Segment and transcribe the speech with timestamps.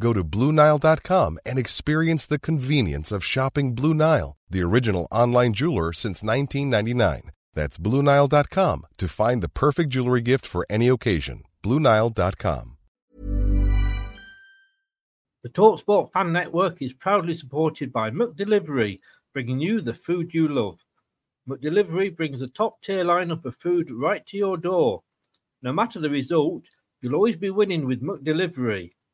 [0.00, 5.92] Go to BlueNile.com and experience the convenience of shopping Blue Nile, the original online jeweler
[5.92, 7.30] since 1999.
[7.52, 11.42] That's BlueNile.com to find the perfect jewelry gift for any occasion.
[11.62, 12.78] BlueNile.com.
[15.42, 19.00] The Talksport Fan Network is proudly supported by McDelivery,
[19.34, 20.78] bringing you the food you love.
[21.46, 25.02] McDelivery brings a top tier lineup of food right to your door.
[25.62, 26.62] No matter the result,
[27.02, 28.92] you'll always be winning with McDelivery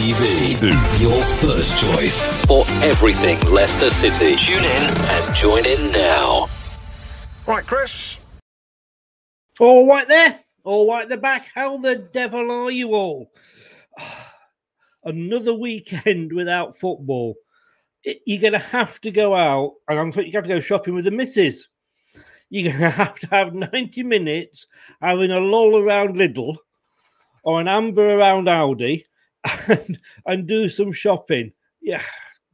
[0.00, 0.70] TV.
[0.98, 4.34] Your first choice for everything Leicester City.
[4.36, 6.48] Tune in and join in now.
[7.46, 8.18] Right, Chris.
[9.58, 10.40] All right there.
[10.64, 11.48] All right the back.
[11.54, 13.30] How the devil are you all?
[15.04, 17.34] Another weekend without football.
[18.02, 21.04] You're going to have to go out and I'm you have to go shopping with
[21.04, 21.68] the missus.
[22.48, 24.66] You're going to have to have 90 minutes
[25.02, 26.56] having a lull around Lidl
[27.44, 29.04] or an amber around Aldi
[29.68, 31.52] and, and do some shopping.
[31.80, 32.02] Yeah.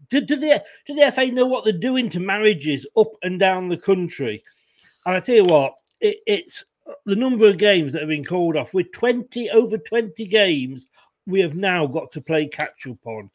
[0.08, 3.69] Do, do, the, do the FA know what they're doing to marriages up and down
[3.69, 4.44] the country?
[5.04, 6.64] And I tell you what, it, it's
[7.04, 8.72] the number of games that have been called off.
[8.72, 10.88] With 20, over 20 games,
[11.26, 13.30] we have now got to play catch up on.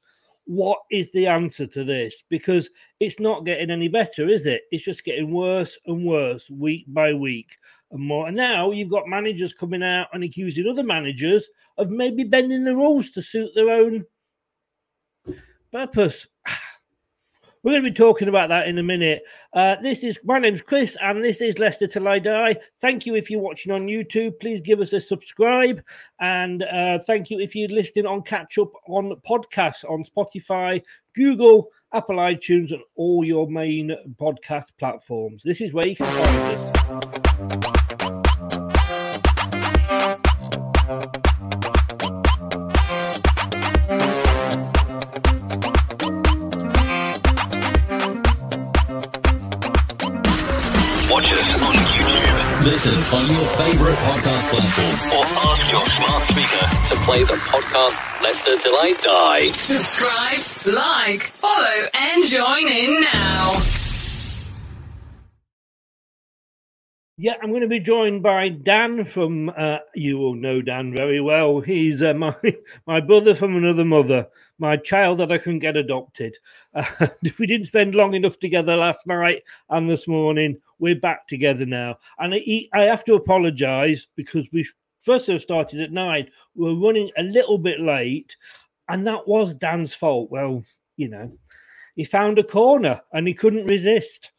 [0.45, 2.23] What is the answer to this?
[2.29, 2.69] Because
[2.99, 4.63] it's not getting any better, is it?
[4.71, 7.57] It's just getting worse and worse week by week
[7.91, 8.27] and more.
[8.27, 12.75] And now you've got managers coming out and accusing other managers of maybe bending the
[12.75, 14.05] rules to suit their own
[15.71, 16.27] purpose.
[17.63, 19.21] We're going to be talking about that in a minute.
[19.53, 22.55] Uh, this is my name's Chris, and this is Leicester Till I Die.
[22.79, 24.39] Thank you if you're watching on YouTube.
[24.39, 25.83] Please give us a subscribe,
[26.19, 30.81] and uh, thank you if you're listening on catch up on podcasts on Spotify,
[31.13, 35.43] Google, Apple iTunes, and all your main podcast platforms.
[35.45, 37.30] This is where you can find us.
[52.65, 58.23] Listen on your favorite podcast platform or ask your smart speaker to play the podcast
[58.23, 59.47] Leicester Till I Die.
[59.49, 63.61] Subscribe, like, follow, and join in now.
[67.17, 69.49] Yeah, I'm going to be joined by Dan from.
[69.49, 71.59] Uh, you will know Dan very well.
[71.59, 72.35] He's uh, my
[72.87, 74.27] my brother from another mother,
[74.61, 76.37] my child that I couldn't get adopted.
[77.23, 80.61] If we didn't spend long enough together last night and this morning.
[80.79, 84.67] We're back together now, and I, I have to apologise because we
[85.03, 86.29] first of started at nine.
[86.55, 88.35] We're running a little bit late,
[88.89, 90.31] and that was Dan's fault.
[90.31, 90.63] Well,
[90.97, 91.31] you know,
[91.95, 94.30] he found a corner and he couldn't resist.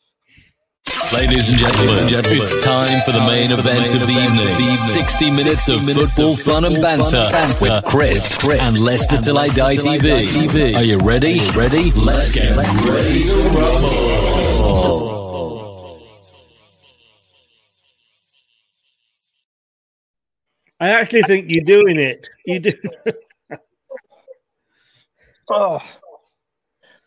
[1.14, 4.78] Ladies and gentlemen, it's time for the main event of the evening.
[4.78, 7.28] 60 minutes of football fun and banter
[7.60, 10.74] with Chris and Leicester Till I Die TV.
[10.74, 11.38] Are you ready?
[11.54, 11.90] Ready?
[11.92, 14.12] Let's get ready to rumble.
[20.80, 22.28] I actually think you're doing it.
[22.46, 22.72] You do.
[25.48, 25.80] Oh,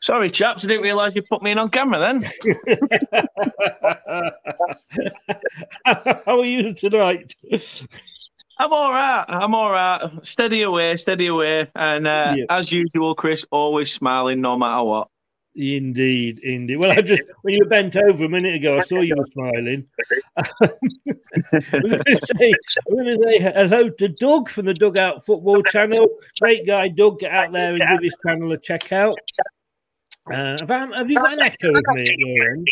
[0.05, 0.63] sorry, chaps.
[0.63, 2.29] I didn't realise you put me in on camera then.
[5.85, 7.33] How are you tonight?
[8.57, 9.25] I'm all right.
[9.27, 10.09] I'm all right.
[10.21, 11.67] Steady away, steady away.
[11.75, 12.45] And uh, Yeah.
[12.49, 15.07] as usual, Chris, always smiling no matter what.
[15.57, 16.75] Indeed, indeed.
[16.75, 19.87] Well, I just when you bent over a minute ago, I saw you were smiling.
[20.35, 20.45] I'm
[21.81, 22.53] going to say,
[22.89, 26.07] I'm going to say hello to Doug from the Dugout Football Channel.
[26.41, 27.19] Great guy, Doug.
[27.21, 29.17] Get out there and give his channel a check out.
[30.31, 32.67] Uh, have, I- have you got an echo of me at your end?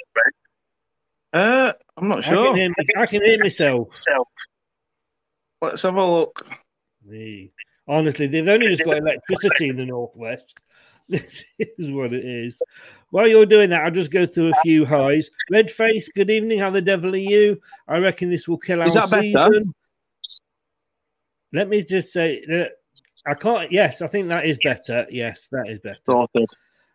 [1.31, 2.47] Uh, I'm not I sure.
[2.55, 4.01] can hear, I can hear myself.
[5.61, 6.45] Let's have a look.
[7.05, 7.51] Me.
[7.87, 10.55] Honestly, they've only just got electricity in the northwest.
[11.09, 12.57] This is what it is.
[13.09, 15.29] While you're doing that, I'll just go through a few highs.
[15.51, 16.59] Red face, good evening.
[16.59, 17.59] How the devil are you?
[17.89, 19.21] I reckon this will kill our Is that better?
[19.21, 19.73] season.
[21.51, 22.71] Let me just say that
[23.27, 23.69] I can't.
[23.69, 25.05] Yes, I think that is better.
[25.11, 25.99] Yes, that is better.
[26.05, 26.47] Sorted.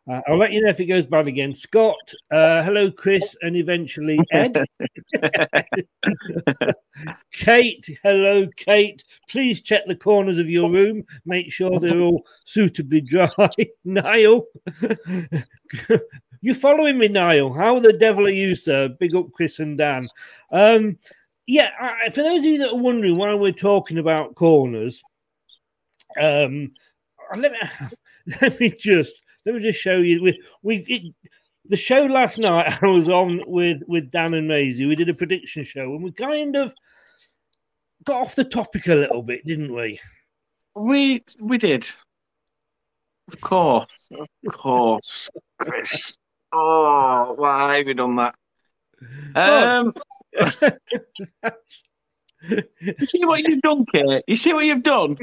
[0.08, 1.52] Uh, I'll let you know if it goes bad again.
[1.52, 4.64] Scott, uh, hello, Chris, and eventually Ed.
[7.32, 9.04] Kate, hello, Kate.
[9.28, 11.04] Please check the corners of your room.
[11.26, 13.28] Make sure they're all suitably dry.
[13.84, 14.46] Niall,
[16.40, 17.52] you following me, Niall?
[17.52, 18.88] How the devil are you, sir?
[18.88, 20.08] Big up, Chris and Dan.
[20.50, 20.98] Um,
[21.46, 25.02] yeah, I, for those of you that are wondering why we're talking about corners,
[26.18, 26.72] um,
[27.36, 27.58] let me
[28.40, 30.22] let me just let me just show you.
[30.22, 31.14] We we it,
[31.64, 34.86] the show last night I was on with with Dan and Maisie.
[34.86, 36.74] We did a prediction show, and we kind of
[38.04, 40.00] got off the topic a little bit, didn't we?
[40.74, 41.88] We we did.
[43.32, 44.08] Of course.
[44.46, 45.28] Of course.
[45.60, 46.16] Chris.
[46.52, 48.34] Oh, why have you done that?
[49.34, 49.92] Um,
[52.42, 54.22] you see what you've done, Kate?
[54.26, 55.16] You see what you've done?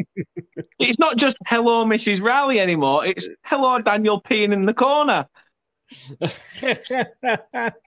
[0.80, 2.22] It's not just hello, Mrs.
[2.22, 3.06] Riley anymore.
[3.06, 5.28] It's hello, Daniel peeing in the corner.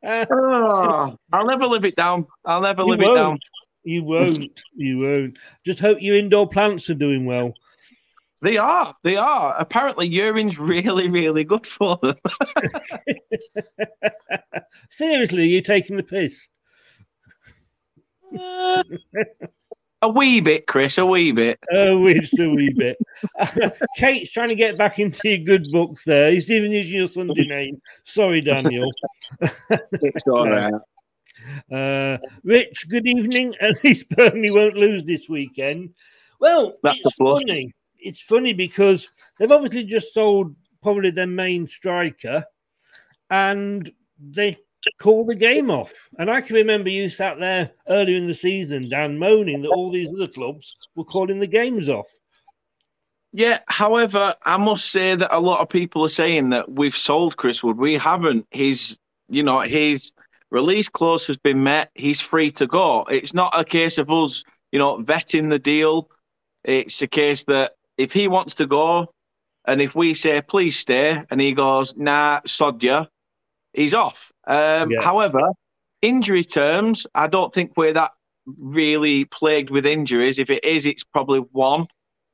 [0.04, 2.26] Oh, I'll never live it down.
[2.44, 3.38] I'll never You live it down.
[3.84, 4.60] You won't.
[4.74, 5.38] You won't.
[5.64, 7.54] Just hope your indoor plants are doing well.
[8.42, 8.94] They are.
[9.02, 9.54] They are.
[9.58, 12.16] Apparently, urine's really, really good for them.
[14.90, 16.48] Seriously, are you taking the piss?
[18.38, 18.82] Uh,
[20.02, 20.98] a wee bit, Chris.
[20.98, 21.58] A wee bit.
[21.72, 22.98] Oh, it's a wee bit.
[23.96, 26.30] Kate's trying to get back into your good books there.
[26.30, 27.80] He's even using your Sunday name.
[28.04, 28.90] Sorry, Daniel.
[29.70, 30.72] It's all right.
[31.72, 33.54] Uh, Rich, good evening.
[33.60, 35.94] At least Burnley won't lose this weekend.
[36.40, 37.74] Well, That's it's funny.
[37.98, 39.08] It's funny because
[39.38, 42.44] they've obviously just sold probably their main striker,
[43.30, 44.56] and they
[45.00, 45.92] call the game off.
[46.18, 49.90] And I can remember you sat there earlier in the season, Dan, moaning that all
[49.90, 52.06] these other clubs were calling the games off.
[53.32, 57.36] Yeah, however, I must say that a lot of people are saying that we've sold
[57.36, 57.76] Chris Wood.
[57.76, 58.46] We haven't.
[58.50, 58.96] He's,
[59.28, 60.12] you know, his
[60.50, 61.90] release clause has been met.
[61.94, 63.04] He's free to go.
[63.04, 66.10] It's not a case of us, you know, vetting the deal.
[66.64, 69.12] It's a case that if he wants to go,
[69.66, 73.06] and if we say please stay, and he goes nah, sod ya,
[73.74, 74.32] he's off.
[74.48, 75.02] Um, Yeah.
[75.02, 75.40] However,
[76.02, 78.12] injury terms, I don't think we're that
[78.60, 80.38] really plagued with injuries.
[80.38, 81.86] If it is, it's probably one,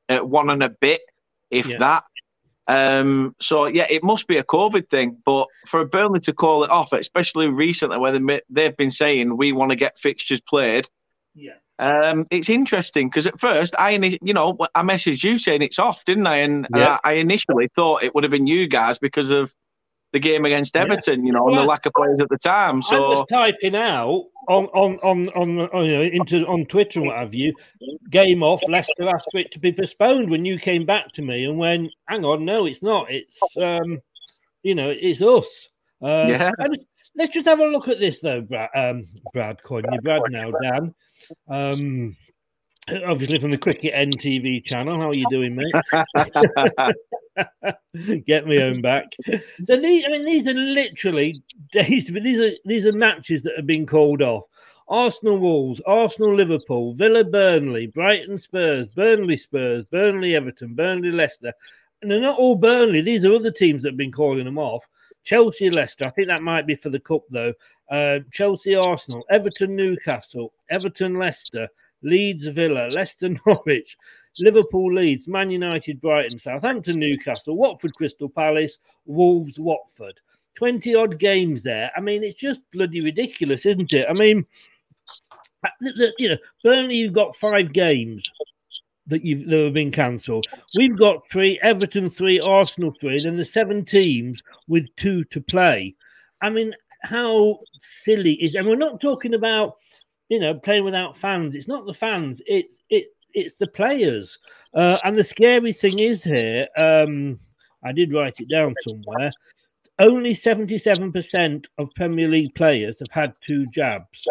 [0.09, 1.02] uh, one and a bit,
[1.50, 1.78] if Yeah.
[1.78, 2.04] that.
[2.66, 5.18] Um, so yeah, it must be a COVID thing.
[5.26, 9.52] But for a Burnley to call it off, especially recently, where they've been saying we
[9.52, 10.88] want to get fixtures played,
[11.35, 11.54] Yeah.
[11.78, 13.90] um, it's interesting because at first I,
[14.23, 16.37] you know, I messaged you saying it's off, didn't I?
[16.38, 16.99] And Yeah.
[17.04, 19.52] I, I initially thought it would have been you guys because of
[20.14, 22.80] the game against Everton, you know, and Well, the lack of players at the time.
[22.80, 26.64] So I So was typing out on on on on, on you know into on
[26.66, 27.52] Twitter and what have you.
[28.11, 28.62] Game off.
[28.68, 31.90] Leicester asked for it to be postponed when you came back to me and when
[32.06, 33.11] hang on, no, it's not.
[33.11, 34.00] It's um,
[34.62, 35.68] you know, it's us.
[36.00, 36.50] Uh, Yeah.
[37.16, 38.71] Let's just have a look at this though, Brad.
[38.75, 40.94] Um, Brad, you Brad now, Dan.
[41.49, 42.16] Um,
[43.07, 44.99] obviously from the Cricket NTV channel.
[44.99, 45.73] How are you doing, mate?
[48.26, 49.07] Get me own back.
[49.64, 52.07] So these, I mean, these are literally days.
[52.07, 54.43] These are these are matches that have been called off.
[54.87, 61.55] Arsenal Wolves, Arsenal Liverpool, Villa Burnley, Brighton Spurs, Burnley Spurs, Burnley Everton, Burnley Leicester.
[62.03, 63.00] And they're not all Burnley.
[63.00, 64.87] These are other teams that have been calling them off.
[65.23, 66.05] Chelsea Leicester.
[66.07, 67.55] I think that might be for the cup though.
[67.91, 71.67] Uh, Chelsea Arsenal, Everton Newcastle, Everton Leicester,
[72.05, 73.97] Leeds Villa, Leicester Norwich,
[74.39, 80.21] Liverpool Leeds, Man United Brighton, Southampton Newcastle, Watford Crystal Palace, Wolves Watford.
[80.57, 81.91] 20 odd games there.
[81.97, 84.07] I mean, it's just bloody ridiculous, isn't it?
[84.09, 84.47] I mean,
[86.19, 88.31] you know, Burnley, you've got five games
[89.07, 90.47] that you've that have been cancelled.
[90.77, 95.95] We've got three, Everton three, Arsenal three, then the seven teams with two to play.
[96.41, 99.77] I mean, how silly is and we're not talking about
[100.28, 101.54] you know playing without fans.
[101.54, 104.38] It's not the fans, it's it it's the players.
[104.75, 107.38] Uh, and the scary thing is here, um,
[107.85, 109.31] I did write it down somewhere.
[110.00, 114.26] Only 77% of Premier League players have had two jabs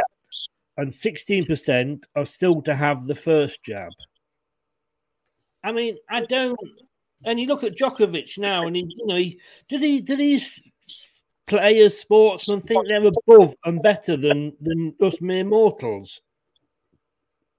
[0.78, 3.92] and 16% are still to have the first jab.
[5.64, 6.58] I mean, I don't.
[7.26, 10.18] And you look at Djokovic now, and he, you know, he, did he, do
[11.48, 16.22] players, sportsmen think they're above and better than than us mere mortals?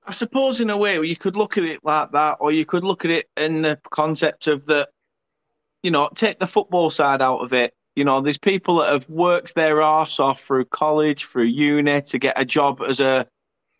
[0.07, 2.85] I suppose, in a way, you could look at it like that, or you could
[2.85, 4.91] look at it in the concept of that.
[5.83, 7.75] You know, take the football side out of it.
[7.95, 12.19] You know, there's people that have worked their arse off through college, through uni to
[12.19, 13.27] get a job as a,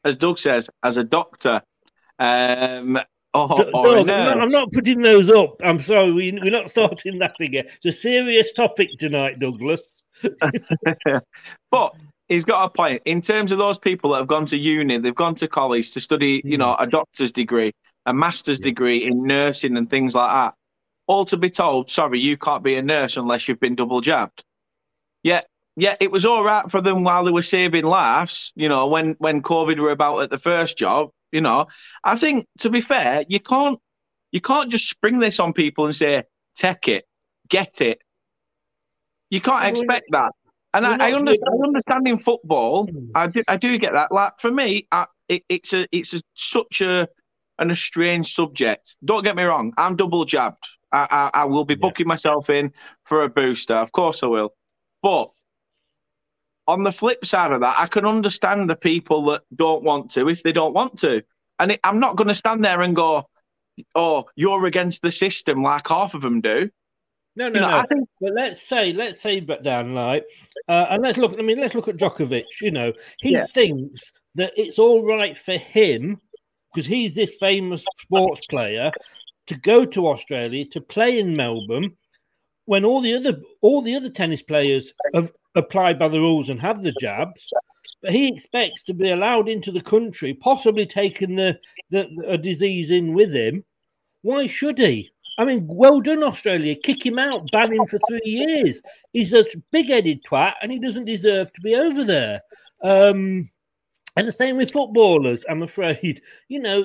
[0.05, 1.63] as Doug says, as a doctor.
[2.19, 3.01] Um,
[3.35, 5.57] Oh, or, or I'm, not, I'm, not, putting those up.
[5.65, 7.67] I'm sorry, we, we're not starting that again.
[7.83, 10.05] It's a serious topic tonight, Douglas.
[11.71, 11.95] but
[12.29, 13.03] he's got a point.
[13.07, 16.01] In terms of those people that have gone to uni, they've gone to college to
[16.01, 16.85] study, you know, hmm.
[16.85, 17.73] a doctor's degree,
[18.07, 18.67] a master's yeah.
[18.67, 20.55] degree in nursing and things like that
[21.07, 24.45] all to be told, sorry, you can't be a nurse unless you've been double jabbed.
[25.23, 25.43] Yeah,
[25.77, 29.15] yeah, it was all right for them while they were saving lives, you know, when
[29.19, 31.67] when COVID were about at the first job, you know.
[32.05, 33.79] I think to be fair, you can't
[34.33, 36.25] you can't just spring this on people and say,
[36.57, 37.05] take it,
[37.49, 38.01] get it.
[39.31, 40.33] You can't expect that.
[40.73, 43.11] And I, I, understand, I understand in football, hmm.
[43.15, 44.11] I do, I do get that.
[44.11, 47.09] Like for me, I, it, it's a it's a, such a
[47.59, 48.97] an a strange subject.
[49.05, 50.67] Don't get me wrong, I'm double jabbed.
[50.93, 52.11] I, I, I will be booking yeah.
[52.11, 52.73] myself in
[53.05, 53.75] for a booster.
[53.75, 54.55] Of course, I will.
[55.03, 55.31] But
[56.67, 60.29] on the flip side of that, I can understand the people that don't want to
[60.29, 61.23] if they don't want to.
[61.59, 63.29] And it, I'm not going to stand there and go,
[63.95, 66.71] "Oh, you're against the system," like half of them do.
[67.37, 67.87] No, no, you know, no.
[67.89, 68.09] Think...
[68.21, 70.25] But let's say, let's say, but down like,
[70.69, 71.37] uh, and let's look.
[71.39, 72.45] I mean, let's look at Djokovic.
[72.61, 73.47] You know, he yeah.
[73.47, 76.21] thinks that it's all right for him
[76.73, 78.91] because he's this famous sports player
[79.47, 81.97] to go to Australia to play in Melbourne
[82.67, 86.61] when all the other all the other tennis players have applied by the rules and
[86.61, 87.53] have the jabs.
[88.03, 91.59] But he expects to be allowed into the country, possibly taking the,
[91.91, 93.65] the a disease in with him.
[94.23, 95.11] Why should he?
[95.37, 96.77] I mean, well done, Australia.
[96.77, 98.81] Kick him out, ban him for three years.
[99.13, 102.41] He's a big headed twat and he doesn't deserve to be over there.
[102.83, 103.51] Um,
[104.17, 106.23] and the same with footballers, I'm afraid.
[106.49, 106.85] You know,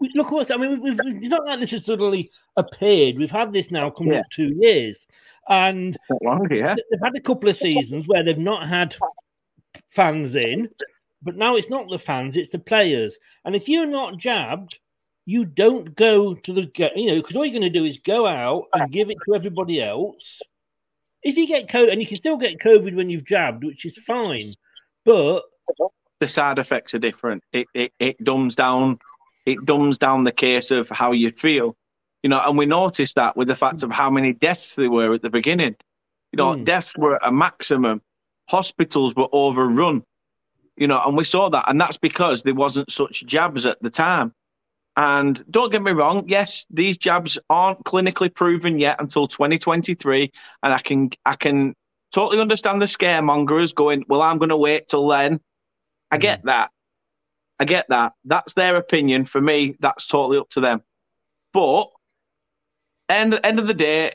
[0.00, 3.18] look at what's I mean, we've, we've, it's not like this has suddenly appeared.
[3.18, 4.20] We've had this now coming yeah.
[4.20, 5.06] up two years,
[5.48, 6.74] and long, yeah.
[6.74, 8.96] they've had a couple of seasons where they've not had
[9.88, 10.68] fans in,
[11.22, 13.16] but now it's not the fans, it's the players.
[13.44, 14.78] And if you're not jabbed,
[15.26, 18.26] you don't go to the you know because all you're going to do is go
[18.26, 20.40] out and give it to everybody else.
[21.22, 23.96] If you get COVID, and you can still get COVID when you've jabbed, which is
[23.96, 24.52] fine,
[25.04, 25.42] but
[26.20, 27.42] the side effects are different.
[27.52, 28.98] It it, it dumbs down
[29.46, 31.76] it dumbs down the case of how you feel.
[32.22, 35.14] You know, and we noticed that with the fact of how many deaths there were
[35.14, 35.76] at the beginning.
[36.32, 36.64] You know, mm.
[36.64, 38.00] deaths were a maximum.
[38.48, 40.02] Hospitals were overrun.
[40.76, 43.90] You know, and we saw that, and that's because there wasn't such jabs at the
[43.90, 44.32] time.
[44.96, 50.30] And don't get me wrong, yes, these jabs aren't clinically proven yet until 2023.
[50.62, 51.74] And I can I can
[52.12, 55.40] totally understand the scaremongers going, well, I'm going to wait till then.
[56.10, 56.46] I get hmm.
[56.46, 56.70] that.
[57.58, 58.12] I get that.
[58.24, 59.24] That's their opinion.
[59.24, 60.82] For me, that's totally up to them.
[61.52, 61.88] But
[63.08, 64.12] end end of the day,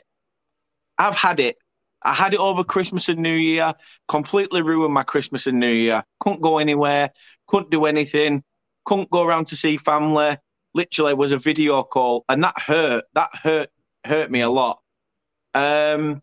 [0.98, 1.56] I've had it.
[2.02, 3.74] I had it over Christmas and New Year.
[4.08, 6.04] Completely ruined my Christmas and New Year.
[6.20, 7.10] Couldn't go anywhere.
[7.46, 8.42] Couldn't do anything.
[8.84, 10.36] Couldn't go around to see family.
[10.74, 13.04] Literally was a video call, and that hurt.
[13.14, 13.70] That hurt
[14.04, 14.80] hurt me a lot.
[15.54, 16.22] Um,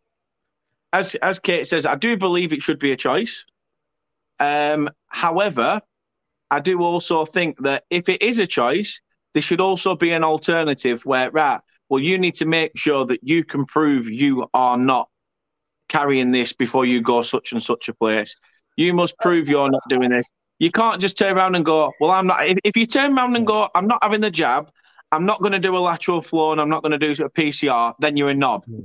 [0.93, 3.45] as as Kate says, I do believe it should be a choice.
[4.39, 5.81] Um, however,
[6.49, 9.01] I do also think that if it is a choice,
[9.33, 13.19] there should also be an alternative where, right, well, you need to make sure that
[13.23, 15.09] you can prove you are not
[15.89, 18.35] carrying this before you go such and such a place.
[18.75, 20.29] You must prove you're not doing this.
[20.59, 22.47] You can't just turn around and go, well, I'm not.
[22.47, 24.71] If, if you turn around and go, I'm not having the jab,
[25.11, 27.29] I'm not going to do a lateral flow and I'm not going to do a
[27.29, 28.65] PCR, then you're a knob.
[28.65, 28.81] Hmm.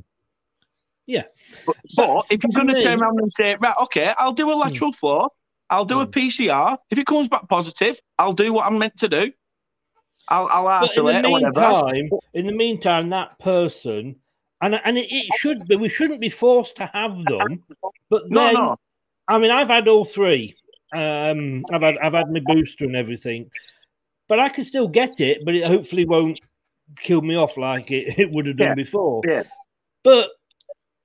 [1.07, 1.25] Yeah.
[1.67, 4.55] But, but if you're going to turn around and say, right, okay, I'll do a
[4.55, 5.31] lateral flow,
[5.73, 6.77] I'll do a PCR.
[6.91, 9.33] If it comes back positive, I'll do what I'm meant to do.
[10.29, 11.61] I'll, I'll isolate the or whatever.
[11.61, 14.17] meantime, in the meantime, that person,
[14.61, 17.65] and and it, it should be, we shouldn't be forced to have them.
[18.11, 18.77] But No, then, no.
[19.27, 20.57] I mean, I've had all three.
[20.95, 23.51] Um, I've had I've had my booster and everything,
[24.29, 25.43] but I can still get it.
[25.45, 26.39] But it hopefully won't
[27.01, 29.23] kill me off like it, it would have done Yeah, before.
[29.27, 29.45] yeah.
[30.05, 30.29] But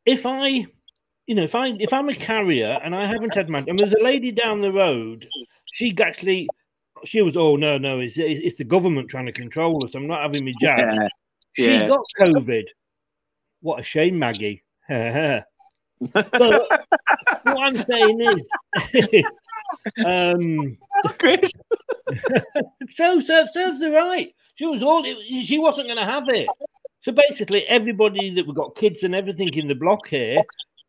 [0.06, 0.66] if I,
[1.28, 3.94] you know, if I if I'm a carrier and I haven't had my, and there's
[3.94, 5.28] a lady down the road,
[5.74, 6.48] she actually,
[7.04, 9.94] she was, oh no no, it's it's, it's the government trying to control us.
[9.94, 10.80] I'm not having me jab.
[10.80, 11.08] Yeah,
[11.54, 11.88] She yeah.
[11.88, 12.64] got COVID.
[13.60, 14.64] What a shame, Maggie.
[14.90, 15.46] but
[16.32, 19.24] what I'm saying is,
[20.06, 20.78] um,
[21.20, 21.52] Chris.
[22.90, 24.34] so serves serves her right.
[24.56, 25.04] She was all.
[25.04, 26.48] She wasn't going to have it.
[27.02, 30.42] So basically, everybody that we got kids and everything in the block here,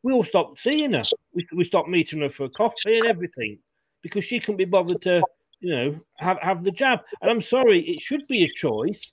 [0.02, 1.02] we all stopped seeing her.
[1.32, 3.58] We, we stopped meeting her for coffee and everything
[4.02, 5.22] because she couldn't be bothered to,
[5.60, 7.00] you know, have have the jab.
[7.20, 9.12] And I'm sorry, it should be a choice,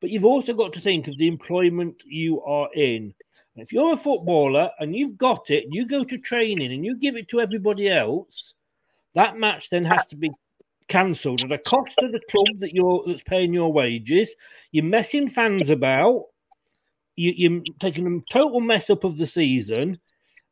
[0.00, 3.14] but you've also got to think of the employment you are in.
[3.54, 6.96] And if you're a footballer and you've got it, you go to training and you
[6.96, 8.54] give it to everybody else,
[9.14, 10.30] that match then has to be
[10.88, 14.34] cancelled at a cost to the club that you're that's paying your wages.
[14.72, 16.24] You're messing fans about.
[17.16, 20.00] You, you're taking a total mess up of the season.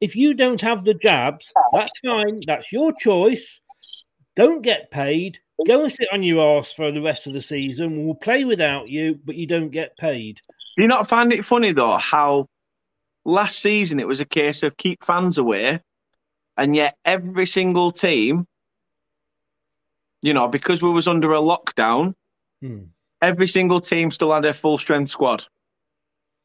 [0.03, 2.41] If you don't have the jabs, that's fine.
[2.45, 3.61] That's your choice.
[4.35, 5.39] Don't get paid.
[5.65, 8.05] Go and sit on your ass for the rest of the season.
[8.05, 10.41] We'll play without you, but you don't get paid.
[10.77, 12.49] Do you not find it funny though how
[13.25, 15.81] last season it was a case of keep fans away,
[16.57, 18.49] and yet every single team,
[20.21, 22.15] you know, because we was under a lockdown,
[22.61, 22.87] Hmm.
[23.21, 25.45] every single team still had a full strength squad,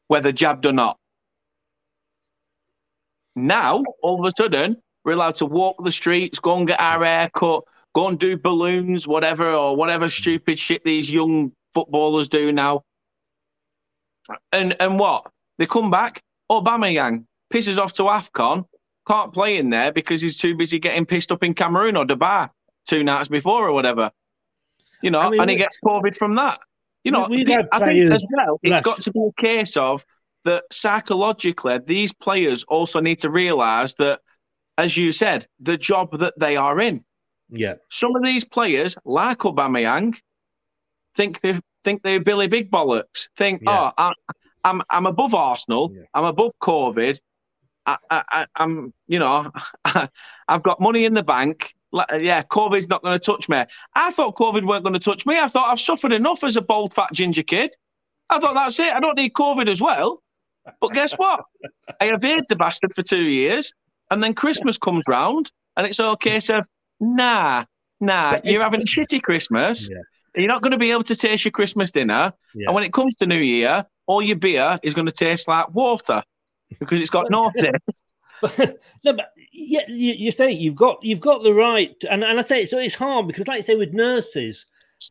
[0.06, 0.96] whether jabbed or not.
[3.36, 7.04] Now, all of a sudden, we're allowed to walk the streets, go and get our
[7.04, 7.62] hair cut,
[7.94, 12.82] go and do balloons, whatever, or whatever stupid shit these young footballers do now.
[14.52, 15.30] And and what?
[15.58, 18.64] They come back, Aubameyang pisses off to AFCON,
[19.06, 22.50] can't play in there because he's too busy getting pissed up in Cameroon or Dubai
[22.86, 24.10] two nights before or whatever.
[25.02, 26.60] You know, I mean, and he gets COVID from that.
[27.04, 28.84] You know, We- we've pe- had I think as well, it's left.
[28.84, 30.04] got to be a case of
[30.48, 34.20] that psychologically, these players also need to realise that,
[34.78, 37.04] as you said, the job that they are in.
[37.50, 37.74] Yeah.
[37.90, 40.16] Some of these players, like Aubameyang,
[41.14, 43.28] think they think they're Billy Big Bollocks.
[43.36, 43.90] Think, Yeah.
[43.90, 44.12] oh, I,
[44.64, 45.94] I'm I'm above Arsenal.
[46.14, 47.20] I'm above COVID.
[47.86, 49.50] I, I, I, I'm, you know,
[50.48, 51.74] I've got money in the bank.
[51.92, 53.64] Like, Yeah, COVID's not going to touch me.
[53.94, 55.38] I thought COVID weren't going to touch me.
[55.38, 57.74] I thought I've suffered enough as a bald, fat ginger kid.
[58.30, 58.92] I thought that's it.
[58.92, 60.22] I don't need COVID as well.
[60.80, 61.40] But guess what?
[62.00, 63.72] I evaded the bastard for two years,
[64.10, 66.66] and then Christmas comes round, and it's all a case of
[67.00, 67.64] nah,
[68.00, 68.38] nah.
[68.44, 69.88] You're having a shitty Christmas.
[70.36, 72.66] You're not going to be able to taste your Christmas dinner, Yeah.
[72.66, 75.72] and when it comes to New Year, all your beer is going to taste like
[75.74, 76.22] water
[76.78, 78.02] because it's got no taste.
[79.04, 82.42] no, but yeah, you, you say you've got you've got the right, and, and I
[82.42, 84.64] say so it's hard because, like I say, with nurses,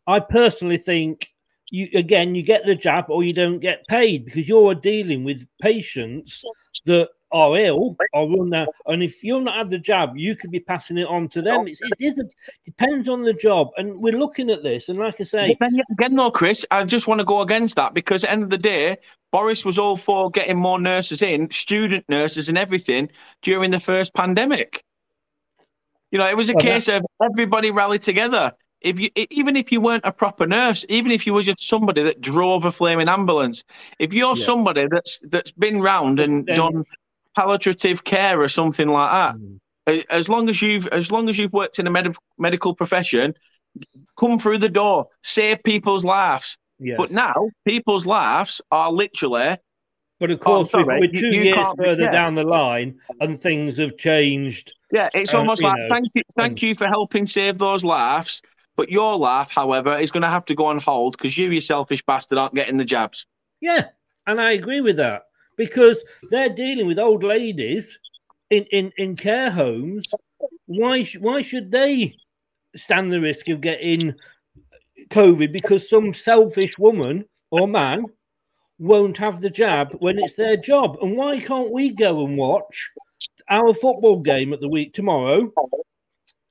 [0.06, 1.28] I personally think
[1.70, 5.46] you again you get the jab or you don't get paid because you're dealing with
[5.60, 6.44] patients
[6.86, 10.50] that are ill or run out, and if you're not had the jab, you could
[10.50, 11.66] be passing it on to them.
[11.68, 12.24] It's, it is a,
[12.64, 15.74] depends on the job, and we're looking at this, and like I say, But then
[15.76, 18.42] yet again, though, Chris, I just want to go against that because at the end
[18.44, 18.96] of the day,
[19.30, 23.10] Boris was all for getting more nurses in, student nurses and everything
[23.42, 24.84] during the first pandemic.
[26.10, 28.52] You know, it was a Well, case of everybody rallied together.
[28.80, 32.02] If you, even if you weren't a proper nurse, even if you were just somebody
[32.04, 33.64] that drove a flaming ambulance,
[33.98, 34.44] if you're Yeah.
[34.44, 36.84] somebody that's that's been round and then- done
[37.36, 40.04] palliative care or something like that, Mm.
[40.10, 43.34] as long as you've as long as you've worked in a med- medical profession,
[44.16, 46.58] come through the door, save people's lives.
[46.78, 46.96] Yes.
[46.98, 49.56] But now people's lives are literally.
[50.20, 53.40] but of Oh, course, we're, sorry, we're two you years further down the line, and
[53.40, 54.72] things have changed.
[54.92, 57.84] Yeah, it's Uh, almost you like know, thank you, thank you for helping save those
[57.84, 58.42] lives.
[58.78, 61.60] But your life, however, is going to have to go on hold because you, you
[61.60, 63.26] selfish bastard, aren't getting the jabs.
[63.60, 63.86] Yeah,
[64.28, 65.24] and I agree with that
[65.56, 67.98] because they're dealing with old ladies
[68.50, 70.06] in, in, in care homes,
[70.66, 72.14] why why should they
[72.76, 74.14] stand the risk of getting
[75.10, 78.04] COVID because some selfish woman or man
[78.78, 80.98] won't have the jab when it's their job?
[81.02, 82.90] And why can't we go and watch
[83.50, 85.52] our football game at the week tomorrow?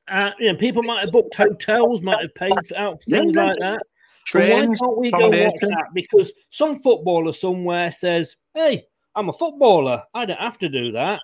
[0.08, 3.46] Uh, you know, people might have booked hotels, might have paid for out things Yeah.
[3.46, 3.82] like that.
[4.26, 5.88] Trains, why can't we go watch that?
[5.94, 10.04] Because some footballer somewhere says, "Hey, I'm a footballer.
[10.14, 11.22] I don't have to do that."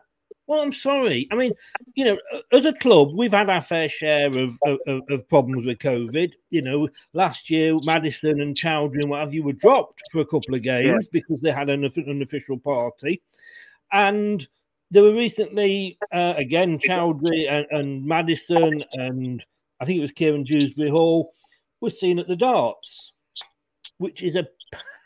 [0.47, 1.27] Well, I'm sorry.
[1.31, 1.53] I mean,
[1.95, 2.17] you know,
[2.51, 6.31] as a club, we've had our fair share of, of, of- problems with COVID.
[6.49, 10.25] You know, last year, Maddison and Choudhury and what have you were dropped for a
[10.25, 13.21] couple of games because they had an, an official party.
[13.93, 14.45] And
[14.91, 19.43] there were recently, uh, again, Choudhury and, and Maddison, and
[19.79, 21.33] I think it was Kiernan Dewsbury-Hall,
[21.81, 23.11] was seen at the darts,
[23.97, 24.47] which is a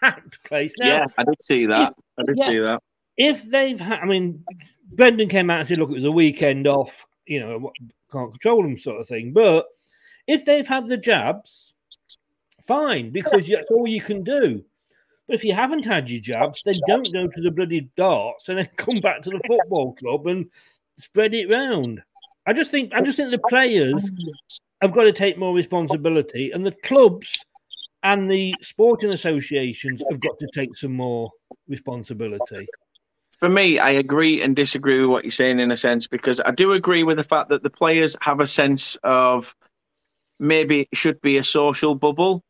[0.01, 0.73] packed place.
[0.77, 1.93] Now, yeah, I did see that.
[2.19, 2.47] I did yeah.
[2.47, 2.81] see that.
[3.17, 4.43] if they've had, I mean,
[4.93, 7.71] Brendan came out and said, look, it was a weekend off, you know,
[8.11, 9.33] can't control them sort of thing.
[9.33, 9.65] But
[10.27, 11.73] if they've had the jabs,
[12.67, 14.63] fine, because that's all you can do.
[15.27, 18.57] But if you haven't had your jabs, then don't go to the bloody darts and
[18.57, 20.49] then come back to the football club and
[20.97, 22.01] spread it round.
[22.45, 24.09] I just think, I just think the players
[24.81, 27.37] have got to take more responsibility, and the clubs
[28.03, 31.31] and the sporting associations have got to take some more
[31.67, 32.67] responsibility.
[33.39, 36.51] For me, I agree and disagree with what you're saying in a sense because I
[36.51, 39.55] do agree with the fact that the players have a sense of
[40.39, 42.43] maybe it should be a social bubble,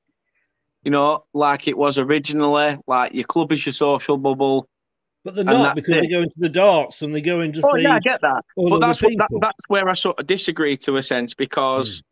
[0.88, 4.70] you know, like it was originally, like your club is your social bubble.
[5.26, 6.00] But they're not because it.
[6.00, 7.60] they go into the darts and they go into.
[7.62, 10.78] Oh yeah, I get that, but that's what, that, that's where I sort of disagree
[10.78, 12.04] to a sense because hmm.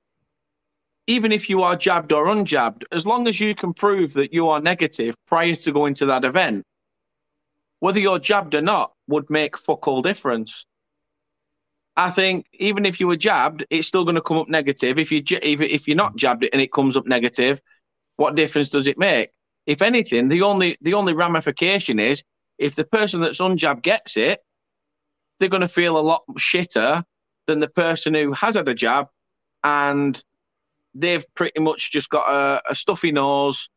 [1.08, 4.50] even if you are jabbed or unjabbed, as long as you can prove that you
[4.50, 6.66] are negative prior to going to that event,
[7.80, 10.66] whether you're jabbed or not would make fuck all difference.
[11.96, 15.00] I think even if you were jabbed, it's still going to come up negative.
[15.00, 17.62] If you if if you're not jabbed and it comes up negative,
[18.18, 19.30] what difference does it make?
[19.66, 22.24] If anything, the only the only ramification is
[22.58, 24.40] if the person that's unjabbed gets it,
[25.40, 27.04] they're going to feel a lot shitter
[27.48, 29.08] than the person who has had a jab
[29.64, 30.24] and
[30.94, 33.70] they've pretty much just got a, a stuffy nose,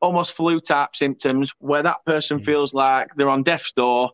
[0.00, 2.44] almost flu type symptoms, where that person hmm.
[2.44, 4.10] feels like they're on death's door,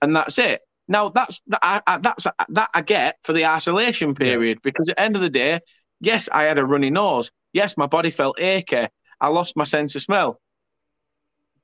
[0.00, 0.60] and that's it.
[0.88, 4.96] Now that's that I, I, that's that I get for the isolation period because at
[4.96, 5.60] the end of the day,
[6.00, 7.30] yes, I had a runny nose.
[7.52, 8.88] Yes, my body felt achy.
[9.20, 10.40] I lost my sense of smell.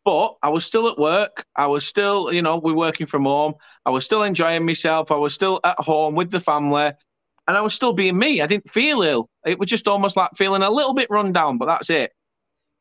[0.04, 1.44] But I was still at work.
[1.54, 3.54] I was still, you know, we're working from home.
[3.84, 5.10] I was still enjoying myself.
[5.10, 6.92] I was still at home with the family.
[7.46, 8.40] And I was still being me.
[8.40, 9.28] I didn't feel ill.
[9.44, 12.12] It was just almost like feeling a little bit run down, but that's it.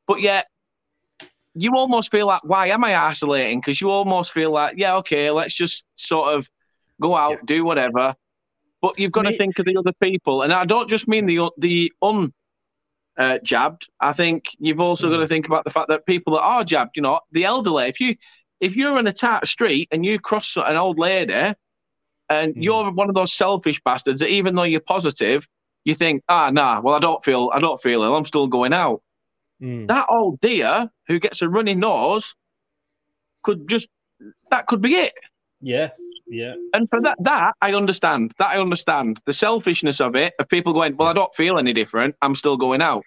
[0.08, 0.48] But yet,
[1.54, 3.60] you almost feel like, why am I isolating?
[3.60, 6.50] Because you almost feel like, yeah, okay, let's just sort of
[7.02, 8.16] go out, do whatever.
[8.82, 10.44] But you've got to think of the other people.
[10.44, 12.32] And I don't just mean the the un
[13.18, 13.90] uh, jabbed.
[14.00, 16.96] I think you've also got to think about the fact that people that are jabbed,
[16.96, 17.88] you know, the elderly.
[17.88, 18.16] If you
[18.60, 21.54] if you're in a tight street and you cross an old lady,
[22.30, 25.48] and you're one of those selfish bastards that even though you're positive,
[25.86, 28.16] you think, ah, nah, well, I don't feel, I don't feel ill.
[28.16, 29.02] I'm still going out.
[29.62, 29.88] Mm.
[29.88, 32.36] That old dear who gets a runny nose
[33.44, 33.88] could just
[34.52, 35.14] that could be it.
[35.62, 35.90] Yeah,
[36.30, 36.56] yeah.
[36.74, 38.34] And for that, that I understand.
[38.40, 41.74] That I understand the selfishness of it of people going, well, I don't feel any
[41.74, 42.16] different.
[42.22, 43.04] I'm still going out.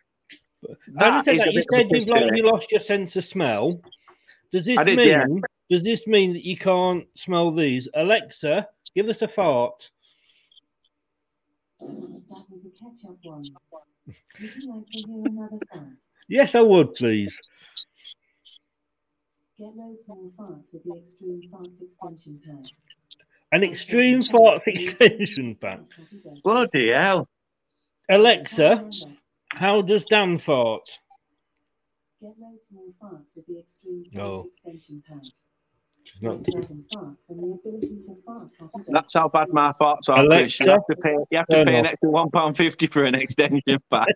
[1.01, 3.17] As you said, that, you bit of a said you've, like, you lost your sense
[3.17, 3.81] of smell.
[4.53, 5.09] Does this did, mean?
[5.09, 5.27] yeah.
[5.71, 7.89] Does this mean that you can't smell these?
[7.95, 9.91] Alexa, give us a fart.
[11.79, 13.43] That was a catch-up one.
[14.41, 15.87] Would you like to hear another fart?
[16.29, 17.41] Yes, I would, please.
[19.61, 22.65] Get loads more farts with the Extreme Farts extension pack.
[23.53, 25.81] An extreme fart extension pack.
[26.43, 27.29] Bloody hell!
[28.09, 28.89] Alexa,
[29.51, 30.89] how does Dan fart?
[32.23, 34.47] Get loads more farts with the Extreme Farts No.
[34.51, 35.25] extension pack.
[36.23, 36.43] Not.
[36.43, 40.27] Dragon farts and the ability to fart happy That's how bad my thoughts are.
[40.27, 40.59] Chris.
[40.59, 41.17] You Alexa, have to pay.
[41.31, 44.09] You have to pay an extra one pound fifty for an extension pack.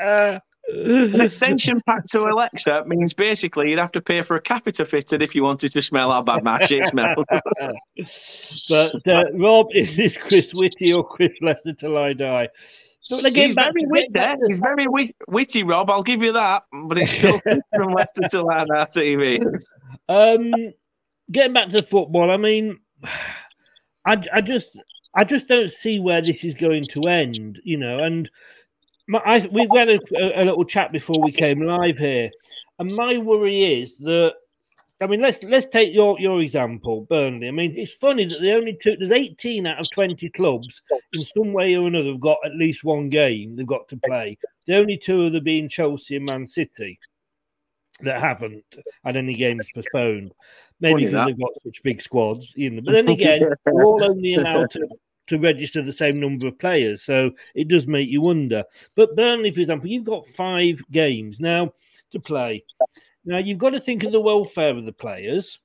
[0.72, 5.22] An extension pack to Alexa means basically you'd have to pay for a catheter fitted
[5.22, 7.24] if you wanted to smell how bad my shit smells.
[8.68, 12.48] but uh, Rob, is this Chris Whitty or Chris Leicester till I die?
[13.10, 14.20] But again, He's very witty.
[14.46, 15.90] He's very wit- witty, Rob.
[15.90, 16.62] I'll give you that.
[16.72, 17.40] But it's still
[17.74, 19.44] from Leicester to Lana TV.
[20.08, 20.52] Um,
[21.32, 22.78] getting back to football, I mean,
[24.06, 24.78] I, I just,
[25.14, 27.98] I just don't see where this is going to end, you know.
[27.98, 28.30] And
[29.10, 29.98] my, I, we had a,
[30.36, 32.30] a little chat before we came live here,
[32.78, 34.34] and my worry is that
[35.00, 37.48] I mean, let's let's take your your example, Burnley.
[37.48, 40.82] I mean, it's funny that they only took there's 18 out of 20 clubs
[41.14, 44.36] in some way or another have got at least one game they've got to play.
[44.66, 46.98] The only two of them being Chelsea and Man City
[48.02, 48.64] that haven't
[49.04, 50.34] had any games postponed.
[50.80, 51.26] Maybe Funny because that.
[51.26, 52.82] they've got such big squads, you know.
[52.82, 54.86] But then again, they're all only allowed to,
[55.30, 58.64] to register the same number of players, so it does make you wonder.
[58.94, 61.72] But Burnley, for example, you've got five games now
[62.12, 62.64] to play.
[63.24, 65.58] Now you've got to think of the welfare of the players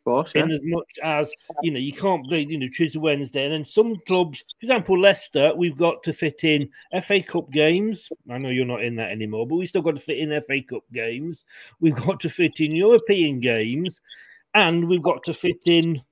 [0.00, 0.44] Of course, yeah.
[0.44, 3.64] in as much as you know you can't play you know Tuesday Wednesday and then
[3.64, 6.68] some clubs for example Leicester we've got to fit in
[7.02, 10.00] FA Cup games I know you're not in that anymore but we still got to
[10.00, 11.44] fit in FA Cup games
[11.80, 14.00] we've got to fit in European games
[14.54, 16.02] and we've got to fit in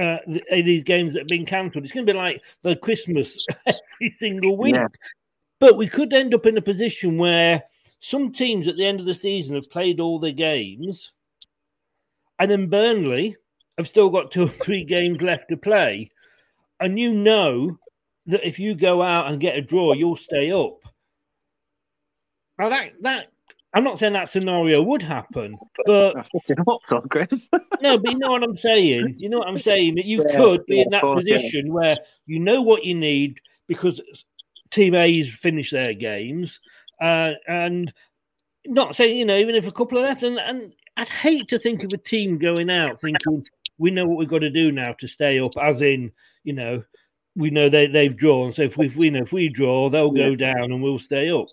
[0.00, 3.36] uh, th- these games that have been cancelled it's going to be like the Christmas
[3.66, 4.88] every single week Yeah.
[5.58, 7.62] but we could end up in a position where
[8.00, 11.12] some teams at the end of the season have played all their games
[12.38, 13.36] and then Burnley
[13.76, 16.10] have still got two or three games left to play.
[16.80, 17.78] And you know
[18.26, 20.78] that if you go out and get a draw, you'll stay up.
[22.58, 23.29] Now that that
[23.72, 25.56] I'm not saying that scenario would happen,
[25.86, 27.48] but I fucking hope so, Chris.
[27.80, 29.14] no, but you know what I'm saying.
[29.18, 31.36] You know what I'm saying that you Yeah, could be yeah, in that course, yeah.
[31.36, 34.00] position where you know what you need because
[34.72, 36.60] Team A's finished their games,
[37.00, 37.92] uh, and
[38.66, 41.58] not saying you know even if a couple are left, and, and I'd hate to
[41.58, 43.44] think of a team going out thinking
[43.78, 46.10] we know what we've got to do now to stay up, as in
[46.42, 46.82] you know
[47.36, 50.10] we know they they've drawn, so if we, if we know if we draw, they'll
[50.10, 51.46] go down and we'll stay up.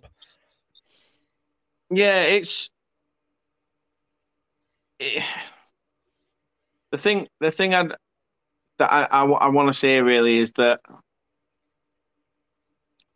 [1.90, 2.70] Yeah, it's
[5.00, 5.24] it-
[6.92, 7.28] the thing.
[7.40, 7.94] The thing I'd,
[8.78, 10.80] that I I, want to say really is that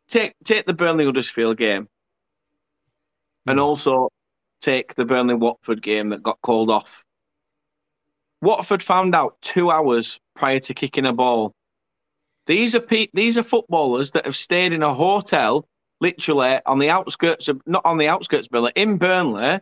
[0.10, 1.88] take take the Burnley Huddersfield game,
[3.48, 3.64] and hmm.
[3.64, 4.10] also
[4.62, 7.04] take the Burnley Watford game that got called off.
[8.42, 11.54] Watford found out two hours prior to kicking a ball.
[12.48, 15.66] These are pe- these are footballers that have stayed in a hotel,
[16.02, 19.60] literally on the outskirts of not on the outskirts, Billy, in Burnley.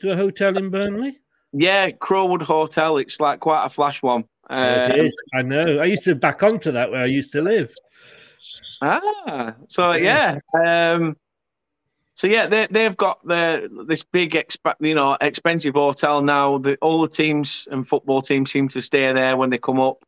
[0.00, 1.18] To a hotel in Burnley.
[1.52, 2.98] Yeah, Crow Wood Hotel.
[2.98, 4.24] It's like quite a flash one.
[4.50, 5.14] it Um, is.
[5.34, 5.78] I know.
[5.80, 7.72] I used to back onto that where I used to live.
[8.82, 11.16] Ah, so yeah, um,
[12.14, 16.58] so yeah, they they've got the this big exp- you know expensive hotel now.
[16.58, 20.04] The, all the teams and football teams seem to stay there when they come up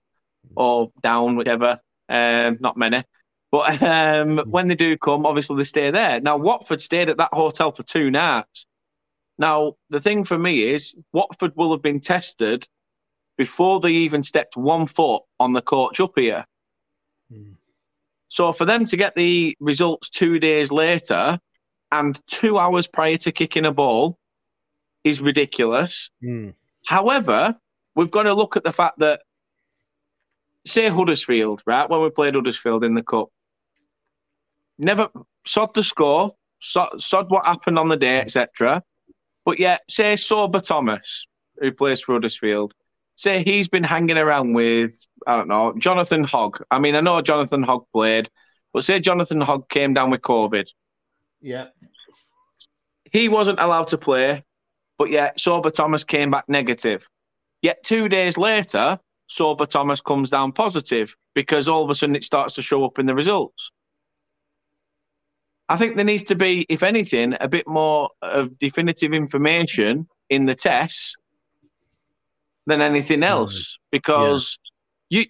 [0.56, 1.80] or down, whichever.
[2.08, 3.04] Um, not many,
[3.52, 4.50] but um, mm-hmm.
[4.50, 6.20] when they do come, obviously they stay there.
[6.20, 8.66] Now Watford stayed at that hotel for two nights.
[9.38, 12.66] Now the thing for me is Watford will have been tested
[13.36, 16.46] before they even stepped one foot on the coach up here.
[17.30, 17.54] Mm.
[18.28, 21.38] So for them to get the results two days later
[21.90, 24.18] and two hours prior to kicking a ball
[25.04, 26.10] is ridiculous.
[26.24, 26.54] Mm.
[26.86, 27.54] However,
[27.94, 29.20] we've got to look at the fact that,
[30.66, 33.28] say Huddersfield, right, when we played Huddersfield in the cup,
[34.78, 35.08] never
[35.46, 38.82] sod the score, sod, sod what happened on the day, etc.
[39.44, 41.26] But yet, say Sorba Thomas,
[41.58, 42.74] who plays for Huddersfield,
[43.16, 46.62] say he's been hanging around with, I don't know, Jonathan Hogg.
[46.70, 48.30] I mean, I know Jonathan Hogg played,
[48.72, 50.68] but say Jonathan Hogg came down with COVID.
[51.40, 51.66] Yeah.
[53.10, 54.44] He wasn't allowed to play,
[54.96, 57.08] but yet Sorba Thomas came back negative.
[57.60, 58.98] Yet two days later,
[59.30, 62.98] Sorba Thomas comes down positive because all of a sudden it starts to show up
[62.98, 63.70] in the results.
[65.72, 70.44] I think there needs to be, if anything, a bit more of definitive information in
[70.44, 71.16] the tests
[72.66, 73.78] than anything else.
[73.90, 74.58] Because
[75.08, 75.24] you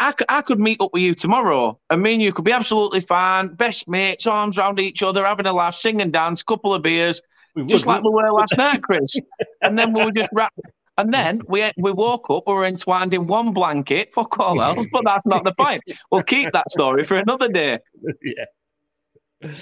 [0.00, 2.98] I, I could meet up with you tomorrow and me and you could be absolutely
[2.98, 6.82] fine best mates arms around each other having a laugh sing and dance couple of
[6.82, 7.20] beers
[7.66, 9.14] just like we were last night chris.
[9.62, 10.52] And then we were just wrap
[10.98, 14.86] and then we we woke up we were entwined in one blanket fuck all else
[14.92, 15.82] but that's not the point.
[16.10, 17.78] We'll keep that story for another day.
[18.22, 18.46] Yeah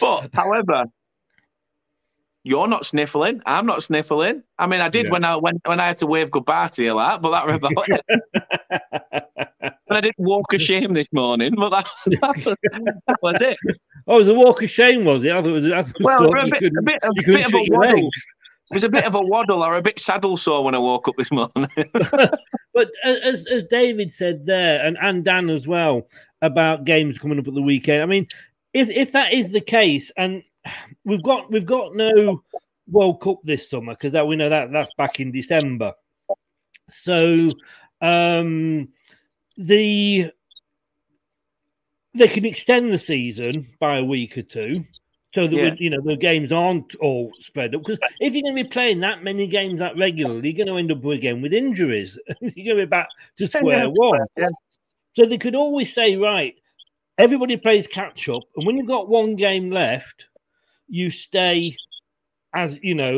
[0.00, 0.84] but however
[2.46, 3.40] you're not sniffling.
[3.46, 4.42] I'm not sniffling.
[4.58, 5.12] I mean, I did Yeah.
[5.12, 7.56] when I when when I had to wave goodbye to you, like, but that was
[7.56, 8.04] about it.
[9.88, 11.88] and I didn't walk of shame this morning, but that,
[12.20, 12.56] that, was,
[13.06, 13.56] that was it.
[14.06, 15.32] Oh, it was a walk of shame, was it?
[15.32, 15.66] I thought it was.
[15.66, 18.10] I thought Well, a bit, a bit, a bit of a waddle.
[18.70, 21.08] It was a bit of a waddle or a bit saddle sore when I woke
[21.08, 21.68] up this morning.
[22.74, 26.08] But as as David said there, and and Dan as well
[26.42, 28.02] about games coming up at the weekend.
[28.02, 28.26] I mean,
[28.74, 30.42] if if that is the case, and
[31.04, 32.42] we've got we've got no
[32.88, 35.94] World Cup this summer because that we know that that's back in December.
[36.88, 37.50] So
[38.00, 38.88] um
[39.56, 40.30] the
[42.16, 44.84] they can extend the season by a week or two,
[45.34, 45.70] so that Yeah.
[45.70, 47.82] we, you know the games aren't all spread up.
[47.84, 50.78] Because if you're going to be playing that many games that regularly, you're going to
[50.78, 52.18] end up again with injuries.
[52.40, 53.08] you're going to be back
[53.38, 54.20] to square one.
[55.16, 56.54] So they could always say, right,
[57.18, 60.26] everybody plays catch up, and when you've got one game left,
[60.88, 61.76] you stay
[62.54, 63.16] as you know.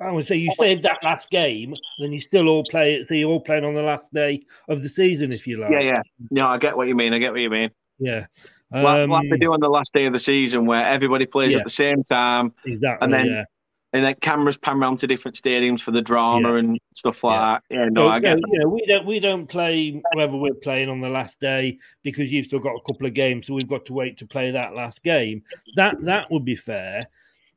[0.00, 3.06] I would say you save that last game, then you still all play it.
[3.06, 5.70] So you're all playing on the last day of the season, if you like.
[5.72, 6.02] Yeah, yeah.
[6.30, 7.12] No, I get what you mean.
[7.12, 7.70] I get what you mean.
[7.98, 8.24] yeah.
[8.72, 11.52] like, like they Um, do on the last day of the season, where everybody plays
[11.52, 11.58] Yeah.
[11.58, 13.04] at the same time, exactly.
[13.04, 13.44] and then yeah.
[13.92, 17.74] And then cameras pan around to different stadiums for the drama and stuff like that.
[17.74, 18.38] Yeah, no, So, I get.
[18.38, 22.46] you we don't we don't play whoever we're playing on the last day because you've
[22.46, 25.02] still got a couple of games, so we've got to wait to play that last
[25.02, 25.42] game.
[25.76, 27.06] That that would be fair.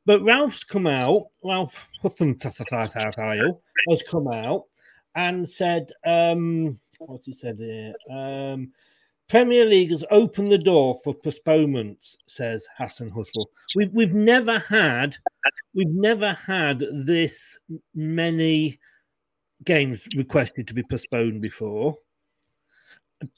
[0.06, 1.88] But Ralph's come out, Ralph
[3.88, 4.64] has come out
[5.14, 7.94] and said, um, what's he said here?
[8.10, 8.72] Um,
[9.34, 13.46] Premier League has opened the door for postponements, says Hasenhüttl.
[13.74, 15.16] We've we've never had
[15.74, 17.58] we've never had this
[17.96, 18.78] many
[19.64, 21.98] games requested to be postponed before.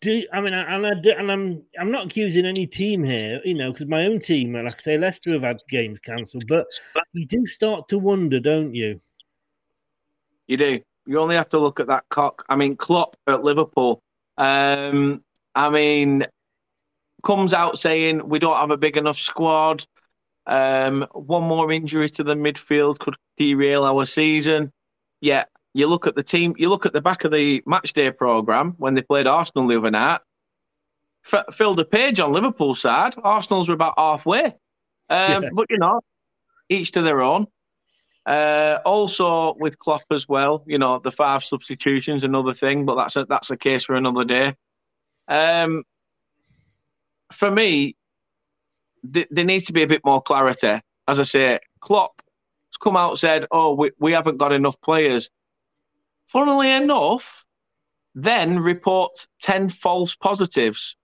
[0.03, 3.55] Do I mean, and I do, and I'm I'm not accusing any team here, you
[3.55, 6.67] know, because my own team, like I say, Leicester have had games cancelled, but
[7.15, 9.01] you do start to wonder, don't you?
[10.47, 10.81] You do.
[11.07, 12.45] You only have to look at that cock.
[12.51, 14.03] I mean, Klopp at Liverpool.
[14.37, 15.23] Um,
[15.57, 16.27] I mean,
[17.25, 19.85] comes out saying we don't have a big enough squad.
[20.47, 24.71] Um, one more injury to the midfield could derail our season.
[25.21, 26.55] Yeah, you look at the team.
[26.59, 29.79] You look at the back of the match day program when they played Arsenal the
[29.79, 30.21] other night.
[31.33, 33.15] F- filled a page on Liverpool's side.
[33.25, 34.45] Arsenal's were about halfway.
[34.45, 35.49] Um, Yeah.
[35.53, 36.01] But you know,
[36.69, 37.47] each to their own.
[38.27, 43.17] Uh, also with Klopp as well, you know, the five substitutions, another thing, but that's
[43.17, 44.55] a that's a case for another day.
[45.29, 45.85] Um,
[47.33, 47.97] for me,
[49.13, 50.81] th- there needs to be a bit more clarity.
[51.09, 52.21] As I say, Klopp
[52.71, 55.31] has come out and said, "Oh, we, we haven't got enough players."
[56.29, 57.45] Funnily enough,
[58.15, 60.97] then reports ten false positives.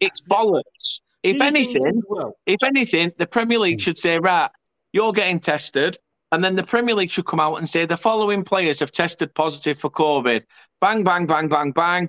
[0.00, 1.00] It's bollocks.
[1.22, 2.02] If Do you think anything,
[2.46, 4.50] if anything, the Premier League should say, right,
[4.92, 5.98] you're getting tested,
[6.34, 9.32] and then the Premier League should come out and say the following players have tested
[9.34, 10.42] positive for COVID.
[10.80, 12.08] Bang, bang, bang, bang, bang.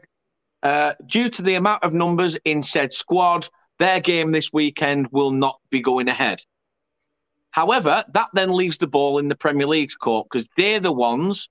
[0.64, 5.30] Uh, due to the amount of numbers in said squad, their game this weekend will
[5.30, 6.42] not be going ahead.
[7.52, 11.48] However, that then leaves the ball in the Premier League's court because they're the ones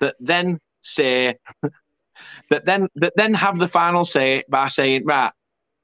[0.00, 1.36] that then say
[2.50, 5.32] that then that then have the final say by saying, right,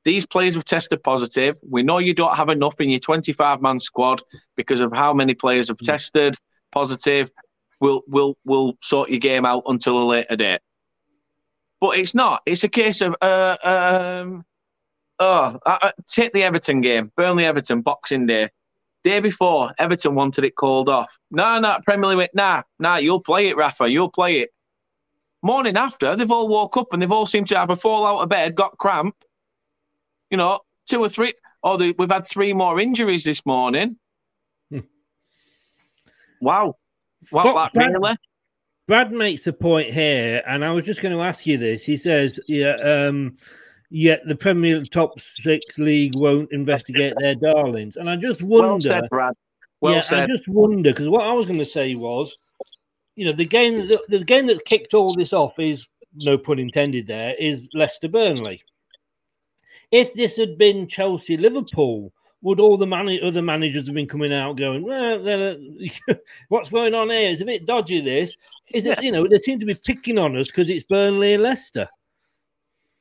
[0.07, 1.59] these players have tested positive.
[1.69, 4.23] We know you don't have enough in your 25 man squad
[4.55, 6.37] because of how many players have tested
[6.71, 7.29] positive.
[7.81, 10.61] We'll we'll we'll sort your game out until a later date.
[11.81, 12.42] But it's not.
[12.47, 14.45] It's a case of uh um
[15.19, 18.49] oh uh, take the Everton game, Burnley Everton Boxing Day.
[19.03, 21.19] Day before, Everton wanted it called off.
[21.33, 24.51] No, no, Premier League nah, nah, you'll play it, Rafa, you'll play it.
[25.42, 28.21] Morning after, they've all woke up and they've all seemed to have a fall out
[28.21, 29.14] of bed, got cramp,
[30.31, 31.33] you know, two or three.
[31.62, 33.97] Oh, they, we've had three more injuries this morning.
[36.41, 36.77] wow.
[37.31, 37.93] What, Fuck like, that.
[37.93, 38.17] really?
[38.87, 41.85] Brad makes a point here, and I was just going to ask you this.
[41.85, 43.37] He says, "Yeah, um,
[43.91, 48.69] yet the Premier top six league won't investigate their darlings," and I just wonder.
[48.69, 49.35] Well said, Brad.
[49.81, 50.23] Well yeah, said.
[50.25, 52.37] I just wonder because what I was going to say was,
[53.17, 56.61] you know, the game the, the game that's kicked all this off is no pun
[56.61, 57.09] intended.
[57.09, 58.62] There is Leicester Burnley.
[59.96, 64.32] If this had been Chelsea Liverpool, would all the man- other managers have been coming
[64.32, 65.56] out going, well,
[66.48, 67.30] what's going on here?
[67.30, 68.00] It's a bit dodgy.
[68.02, 68.37] This
[68.72, 69.02] is it.
[69.02, 71.88] You know, they seem to be picking on us because it's Burnley and Leicester.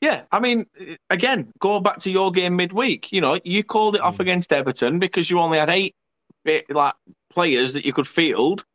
[0.02, 0.66] Yeah, I mean,
[1.10, 3.12] again, go back to your game midweek.
[3.12, 5.96] You know, you called it off against Everton because you only had eight
[6.46, 6.94] eh, like
[7.30, 8.66] players that you could field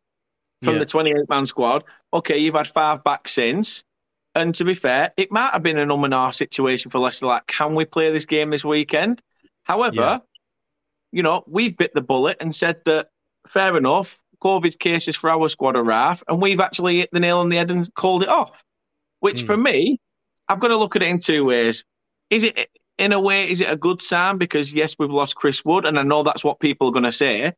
[0.62, 0.80] from Yeah.
[0.80, 1.84] the 28 man squad.
[2.12, 3.84] Okay, you've had five back since.
[4.34, 7.26] And to be fair, it might have been an um and ah situation for Leicester.
[7.26, 9.22] Like, can we play this game this weekend?
[9.64, 10.18] However, Yeah.
[11.12, 13.08] you know, we've bit the bullet and said that
[13.48, 17.38] fair enough, COVID cases for our squad are rife, and we've actually hit the nail
[17.38, 18.62] on the head and called it off.
[19.20, 20.00] Which for me,
[20.48, 21.84] I've got to look at it in two ways.
[22.30, 24.38] Is it in a way, is it a good sign?
[24.38, 27.12] Because yes, we've lost Chris Wood, and I know that's what people are going to
[27.12, 27.52] say.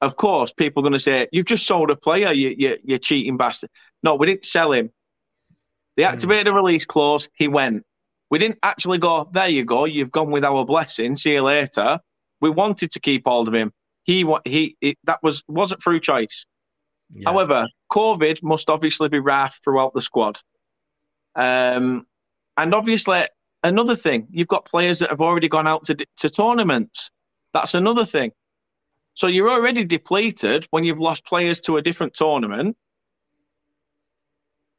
[0.00, 2.98] Of course, people are going to say, You've just sold a player, you, you, you
[2.98, 3.70] cheating bastard.
[4.02, 4.90] No, we didn't sell him.
[5.96, 7.84] They activated a release clause, he went.
[8.30, 11.98] We didn't actually go, There you go, you've gone with our blessing, see you later.
[12.40, 13.72] We wanted to keep hold of him.
[14.04, 16.46] He, he, it, that was wasn't through choice.
[17.24, 20.38] However, COVID must obviously be rife throughout the squad.
[21.34, 22.06] Um,
[22.56, 23.22] and obviously,
[23.62, 24.28] another thing.
[24.30, 27.10] You've got players that have already gone out to to tournaments.
[27.52, 28.32] That's another thing.
[29.14, 32.76] So you're already depleted when you've lost players to a different tournament.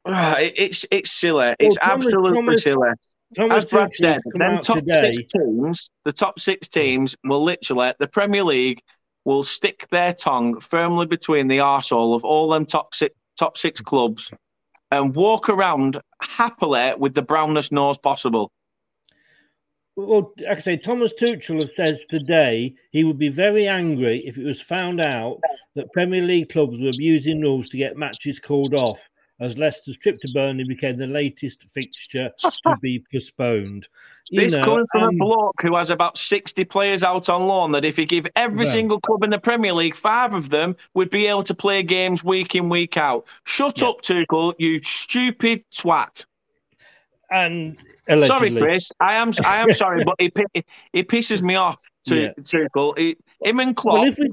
[0.04, 1.54] Ah, it- It's it's silly.
[1.58, 2.90] It's Well, Thomas- absolutely Thomas- silly.
[3.36, 5.12] Thomas As Brad said, them top today.
[5.12, 8.82] six teams, the top six teams will literally the Premier League
[9.24, 13.80] will stick their tongue firmly between the arsehole of all them top six top six
[13.80, 14.30] clubs
[14.90, 18.52] and walk around happily with the brownest nose possible.
[19.96, 24.60] Well, I say, Thomas Tuchel says today he would be very angry if it was
[24.60, 25.38] found out
[25.74, 29.00] that Premier League clubs were abusing rules to get matches called off,
[29.42, 33.88] as Leicester's trip to Burnley became the latest fixture to be postponed.
[34.30, 37.46] You this know, coming from um, a bloke who has about 60 players out on
[37.46, 38.72] loan that if he give every Well.
[38.72, 42.22] single club in the Premier League, five of them would be able to play games
[42.24, 43.26] week in, week out.
[43.44, 46.24] Shut up, Tuchel, you stupid twat.
[47.30, 47.78] and
[48.24, 48.54] Sorry.
[48.54, 48.90] Chris.
[49.00, 50.62] I am I am sorry, but it, pi-
[50.92, 52.32] it pisses me off to Yeah.
[52.40, 52.96] Tuchel.
[52.98, 54.02] He, him and Klopp.
[54.02, 54.30] Well, we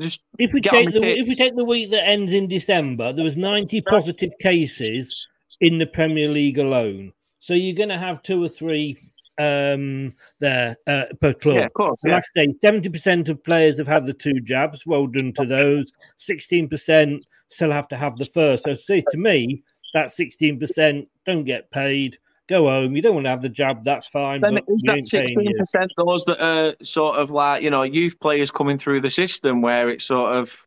[0.00, 3.24] just if we take the if we take the week that ends in December, there
[3.24, 5.26] was ninety positive cases
[5.60, 7.12] in the Premier League alone.
[7.40, 8.96] So you're going to have two or three
[9.38, 11.56] um, there uh, per club.
[11.56, 12.14] Yeah, of course, yeah.
[12.14, 14.86] Like I say, seventy percent of players have had the two jabs.
[14.86, 15.92] Well done to those.
[16.18, 18.64] Sixteen percent still have to have the first.
[18.64, 19.62] So say to me,
[19.94, 22.18] that sixteen percent don't get paid.
[22.48, 22.96] Go home.
[22.96, 23.84] You don't want to have the jab.
[23.84, 24.40] That's fine.
[24.40, 28.18] Then but is that sixteen percent those that are sort of like you know youth
[28.20, 30.66] players coming through the system where it's sort of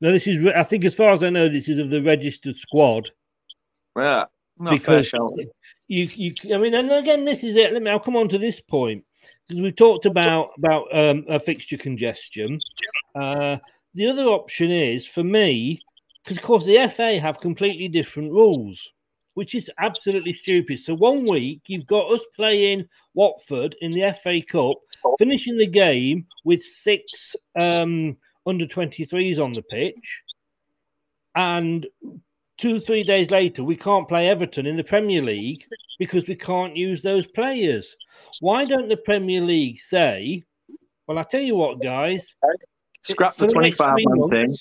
[0.00, 0.46] No, this is.
[0.54, 3.10] I think, as far as I know, this is of the registered squad.
[3.96, 4.26] yeah
[4.70, 5.12] because
[5.88, 7.72] you, you, I mean, and again, this is it.
[7.72, 7.90] Let me.
[7.90, 9.04] I'll come on to this point
[9.46, 12.60] because we've talked about about um, a fixture congestion.
[13.14, 13.56] Uh,
[13.94, 15.80] the other option is for me,
[16.22, 18.92] because of course the FA have completely different rules,
[19.34, 20.78] which is absolutely stupid.
[20.78, 24.76] So one week you've got us playing Watford in the FA Cup,
[25.18, 28.16] finishing the game with six um,
[28.46, 30.22] under 23s on the pitch,
[31.34, 31.86] and
[32.58, 35.64] two three days later we can't play Everton in the Premier League
[35.98, 37.96] because we can't use those players.
[38.40, 40.44] Why don't the Premier League say,
[41.06, 42.34] "Well, I tell you what, guys,
[43.04, 44.56] Scrap for the 25 three thing.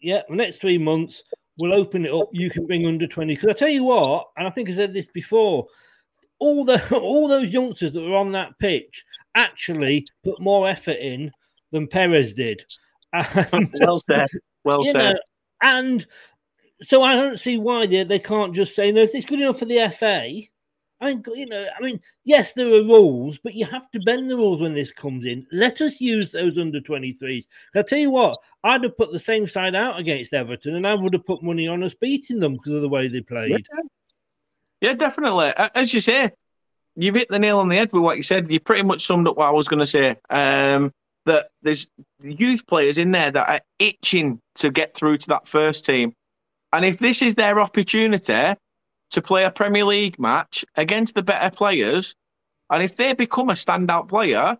[0.00, 1.22] Yeah, the next three months
[1.58, 2.28] we'll open it up.
[2.32, 3.34] You can bring under twenty.
[3.34, 5.66] Because I tell you what, and I think I said this before,
[6.38, 9.04] all the all those youngsters that were on that pitch
[9.34, 11.30] actually put more effort in
[11.72, 12.64] than Perez did.
[13.12, 14.28] And- Well said.
[14.64, 14.94] Well said.
[14.94, 15.14] know,
[15.62, 16.06] and
[16.82, 19.58] so I don't see why they, they can't just say, no, if it's good enough
[19.58, 20.42] for the FA,
[21.00, 24.30] I mean, you know, I mean, yes, there are rules, but you have to bend
[24.30, 25.46] the rules when this comes in.
[25.52, 27.46] Let us use those under 23s.
[27.74, 30.94] I'll tell you what, I'd have put the same side out against Everton and I
[30.94, 33.66] would have put money on us beating them because of the way they played.
[34.80, 35.52] Yeah, definitely.
[35.56, 36.30] As you say,
[36.94, 38.50] you've hit the nail on the head with what you said.
[38.50, 40.16] You pretty much summed up what I was going to say.
[40.30, 40.92] Um,
[41.26, 41.88] that there's
[42.22, 46.14] youth players in there that are itching to get through to that first team.
[46.72, 48.54] And if this is their opportunity
[49.10, 52.14] to play a Premier League match against the better players,
[52.70, 54.56] and if they become a standout player,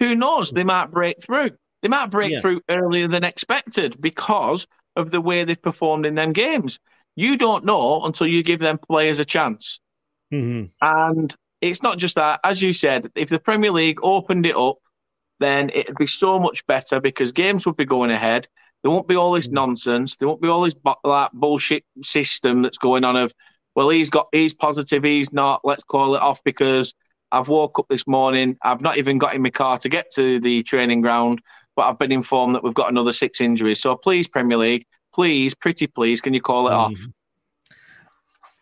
[0.00, 0.50] who knows?
[0.50, 1.50] They might break through.
[1.82, 2.40] They might break Yeah.
[2.40, 4.66] through earlier than expected because
[4.96, 6.80] of the way they've performed in them games.
[7.16, 9.80] You don't know until you give them players a chance.
[10.32, 10.70] Mhm.
[10.80, 14.78] And it's not just that, as you said, if the Premier League opened it up,
[15.40, 18.48] then it'd be so much better because games would be going ahead.
[18.82, 20.16] There won't be all this nonsense.
[20.16, 23.32] There won't be all this bu- bullshit system that's going on of,
[23.74, 25.60] well, he's got he's positive, he's not.
[25.64, 26.94] Let's call it off because
[27.32, 28.56] I've woke up this morning.
[28.62, 31.40] I've not even got in my car to get to the training ground,
[31.76, 33.80] but I've been informed that we've got another six injuries.
[33.80, 36.98] So please, Premier League, please, pretty please, can you call it off?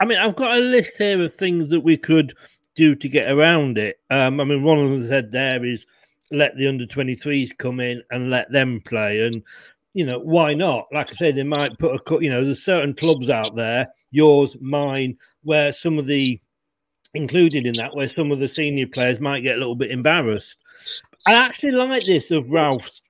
[0.01, 2.35] I mean, I've got a list here of things that we could
[2.75, 4.01] do to get around it.
[4.11, 5.87] Um, I mean, one of them said there is
[6.31, 9.21] let the under 23s come in and let them play.
[9.21, 9.43] And,
[9.95, 10.87] you know, why not?
[10.93, 14.57] Like I say, they might put a, you know, there's certain clubs out there, yours,
[14.61, 16.41] mine, where some of the,
[17.15, 20.57] included in that, where some of the senior players might get a little bit embarrassed.
[21.27, 23.03] I actually like this of Ralph's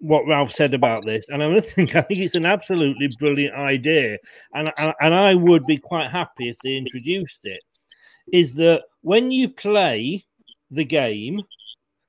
[0.00, 4.18] what Ralph said about this, and I think I think it's an absolutely brilliant idea,
[4.54, 7.60] and and, and I would be quite happy if they introduced it.
[8.32, 10.24] Is that when you play
[10.70, 11.42] the game?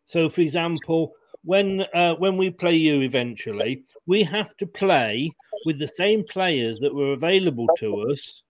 [0.06, 1.14] So, for example,
[1.44, 5.32] when uh, when we play you eventually, we have to play
[5.66, 8.44] with the same players that were available to us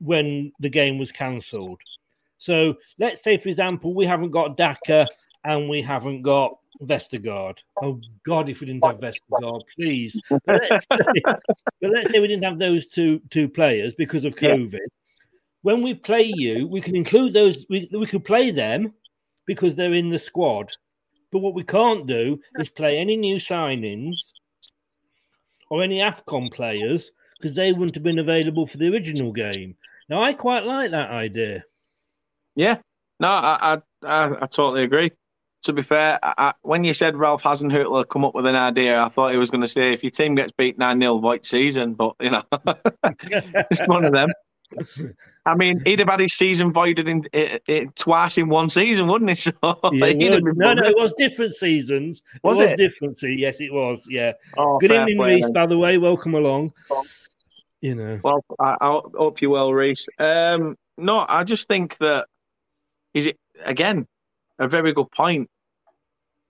[0.00, 1.80] when the game was cancelled.
[2.38, 5.06] So, let's say, for example, we haven't got Daka
[5.44, 7.56] and we haven't got Vestergaard.
[7.82, 10.16] Oh God, if we didn't have Vestergaard, please.
[10.30, 14.34] But let's, say, but let's say we didn't have those two two players because of
[14.40, 14.54] Yeah.
[14.56, 14.78] COVID.
[15.62, 17.66] when we play you, we can include those.
[17.68, 18.92] We we can play them
[19.46, 20.76] because they're in the squad.
[21.30, 24.16] But what we can't do is play any new signings
[25.70, 29.76] or any AFCON players because they wouldn't have been available for the original game.
[30.08, 31.64] Now, I quite like that idea.
[32.54, 32.78] Yeah,
[33.20, 35.12] no, I I, I, I totally agree.
[35.64, 38.54] To be fair, I, I, when you said Ralph Hasenhüttl had come up with an
[38.54, 41.18] idea, I thought he was going to say if your team gets beat 9 0,
[41.18, 41.94] void season.
[41.94, 42.42] But, you know,
[43.22, 44.30] it's one of them.
[45.46, 49.06] I mean, he'd have had his season voided in, it, it, twice in one season,
[49.06, 49.36] wouldn't he?
[49.62, 50.54] So Yeah, it was.
[50.56, 52.22] no, no, it was different seasons.
[52.42, 52.76] Was it was it?
[52.76, 53.18] different.
[53.18, 54.04] se- Yes, it was.
[54.08, 54.32] Yeah.
[54.56, 55.50] Oh, Good evening, Reese.
[55.50, 56.72] By the way, welcome along.
[57.80, 60.06] You know, Well, I, I hope you well, Reese.
[60.18, 62.26] Um, no, I just think that
[63.14, 64.06] is it again
[64.58, 65.48] a very good point,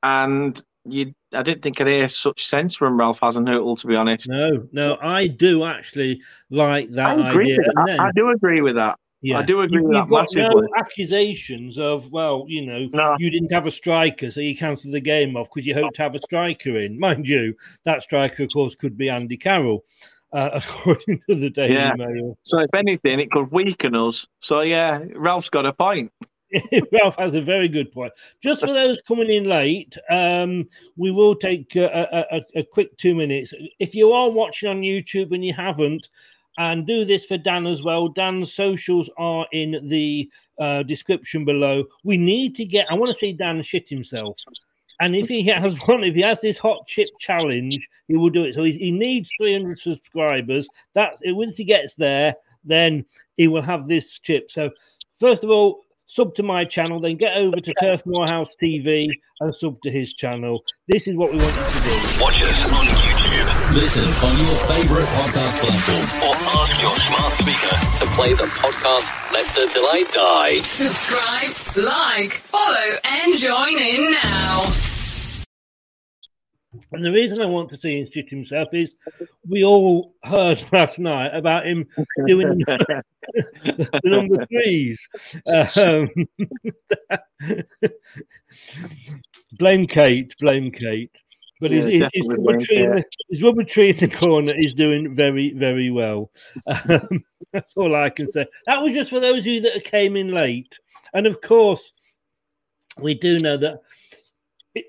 [0.02, 0.60] and
[0.92, 1.12] you.
[1.32, 4.28] I didn't think I'd hear such sense from Ralph Hasenhüttl, to be honest.
[4.28, 6.20] no, no, I do actually
[6.50, 7.56] like that I idea.
[7.56, 7.84] That.
[7.86, 8.98] Then- I, I do agree with that.
[9.20, 9.38] Yeah.
[9.38, 10.62] I do agree You- with You've that got massively.
[10.62, 13.16] no accusations of, well, you know, No.
[13.18, 16.02] you didn't have a striker, so you cancelled the game off because you hoped to
[16.02, 16.98] have a striker in.
[17.00, 19.84] Mind you, that striker, of course, could be Andy Carroll,
[20.32, 21.94] uh, according to the Daily Yeah.
[21.96, 22.38] Mail.
[22.44, 24.26] So if anything, it could weaken us.
[24.40, 26.12] So yeah, Ralph's got a point.
[26.92, 28.12] Ralph has a very good point.
[28.42, 33.14] Just for those coming in late, um, we will take a, a, a, quick two
[33.14, 33.52] minutes.
[33.78, 36.08] If you are watching on YouTube and you haven't,
[36.58, 38.08] and do this for Dan as well.
[38.08, 40.28] Dan's socials are in the
[40.58, 41.84] uh, description below.
[42.02, 42.88] We need to get.
[42.90, 44.36] I want to see Dan shit himself.
[45.00, 48.44] And if he has one, if he has this hot chip challenge, he will do
[48.44, 48.54] it.
[48.54, 50.68] So he needs 300 subscribers.
[50.94, 52.34] That once he gets there,
[52.64, 53.04] then
[53.36, 54.50] he will have this chip.
[54.50, 54.70] So
[55.12, 59.06] first of all, sub to my channel, then get over to Turf Morehouse TV
[59.40, 60.64] and sub to his channel.
[60.88, 62.22] This is what we want you to do.
[62.22, 63.74] Watch us on YouTube.
[63.74, 69.32] Listen on your favorite podcast platform or ask your smart speaker to play the podcast
[69.32, 70.56] Leicester Till I Die.
[70.60, 74.87] Subscribe, like, follow, and join in now.
[76.92, 78.94] And the reason I want to see him shit himself is
[79.46, 81.86] we all heard last night about him
[82.26, 85.06] doing the number threes.
[85.76, 86.08] Um,
[89.58, 91.12] blame Kate, blame Kate.
[91.60, 94.08] But his, Yeah, his, his, rubber blame tree in the, his rubber tree in the
[94.08, 96.30] corner is doing very, very well.
[96.88, 98.46] Um, that's all I can say.
[98.66, 100.78] That was just for those of you that came in late.
[101.14, 101.92] And of course,
[102.98, 103.80] we do know that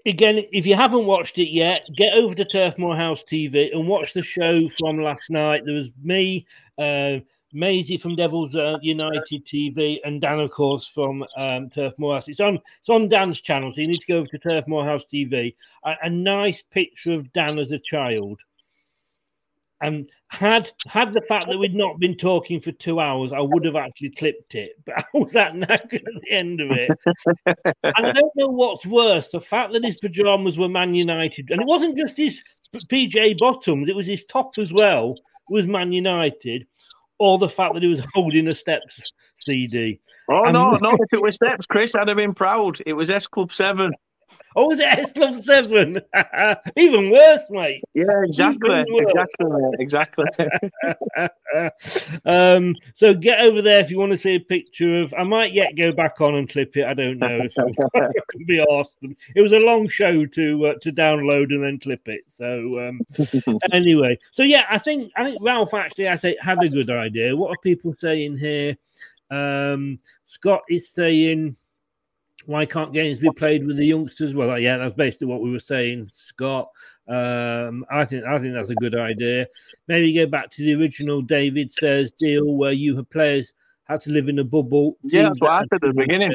[0.05, 4.13] again, if you haven't watched it yet, get over to Turf Morehouse TV and watch
[4.13, 5.63] the show from last night.
[5.65, 6.45] There was me,
[6.77, 7.19] uh,
[7.51, 12.27] Maisie from Devils uh, United TV, and Dan, of course, from um, Turf Morehouse.
[12.27, 15.05] It's on it's on Dan's channel, so you need to go over to Turf Morehouse
[15.11, 15.55] TV.
[15.83, 18.39] A, a nice picture of Dan as a child.
[19.81, 23.63] And had had the fact that we'd not been talking for two hours, I would
[23.65, 24.73] have actually clipped it.
[24.85, 26.91] But I was that knackered at the end of it.
[27.83, 31.61] and I don't know what's worse: the fact that his pajamas were Man United, and
[31.61, 32.43] it wasn't just his
[32.75, 35.15] PJ bottoms; it was his top as well.
[35.49, 36.67] Was Man United,
[37.17, 39.99] or the fact that he was holding a Steps CD?
[40.29, 40.91] Oh And- no, no!
[40.99, 42.79] If it was Steps, Chris, I'd have been proud.
[42.85, 43.93] It was S Club Seven.
[44.55, 45.95] Oh, was it S Club Seven?
[46.77, 47.83] Even worse, mate.
[47.93, 50.25] Yeah, exactly, exactly, exactly.
[52.25, 55.13] um, so get over there if you want to see a picture of.
[55.17, 56.85] I might yet go back on and clip it.
[56.85, 57.53] I don't know if
[57.95, 58.97] I can be asked.
[59.35, 62.23] It was a long show to uh, to download and then clip it.
[62.27, 63.01] So um,
[63.71, 67.35] anyway, so yeah, I think I think Ralph actually I say had a good idea.
[67.35, 68.77] What are people saying here?
[69.29, 71.55] Um, Scott is saying.
[72.49, 74.33] Why can't games be played with the youngsters?
[74.33, 76.67] Well, yeah, that's basically what we were saying, Scott.
[77.07, 79.45] Um, I think I think that's a good idea.
[79.87, 81.21] Maybe go back to the original.
[81.21, 84.97] David says deal where you have players had to live in a bubble.
[85.03, 86.31] Yeah, that's what I said at the beginning.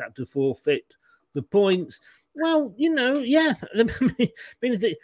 [0.00, 0.86] Had to forfeit
[1.34, 2.00] the points.
[2.34, 3.52] Well, you know, yeah.
[3.78, 4.30] I mean,
[4.62, 4.96] if they,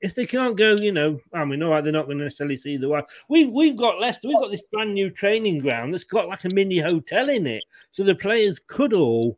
[0.00, 2.58] if they can't go, you know, I mean, all right, they're not going to necessarily
[2.58, 3.06] see the wife.
[3.28, 4.28] We've we've got Leicester.
[4.28, 7.64] We've got this brand new training ground that's got like a mini hotel in it,
[7.90, 9.34] so the players could all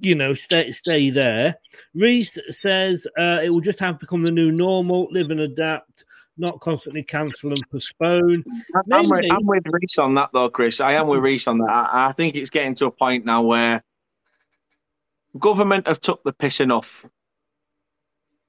[0.00, 1.56] you know, stay stay there.
[1.94, 6.04] Reese says uh, it will just have become the new normal, live and adapt,
[6.36, 8.44] not constantly cancel and postpone.
[8.92, 10.80] I'm, with, I'm with Reese on that though, Chris.
[10.80, 11.70] I am with Reese on that.
[11.70, 13.82] I, I think it's getting to a point now where
[15.38, 17.04] government have took the piss enough.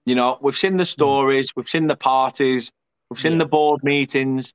[0.05, 2.71] You know, we've seen the stories, we've seen the parties,
[3.09, 4.53] we've seen the board meetings.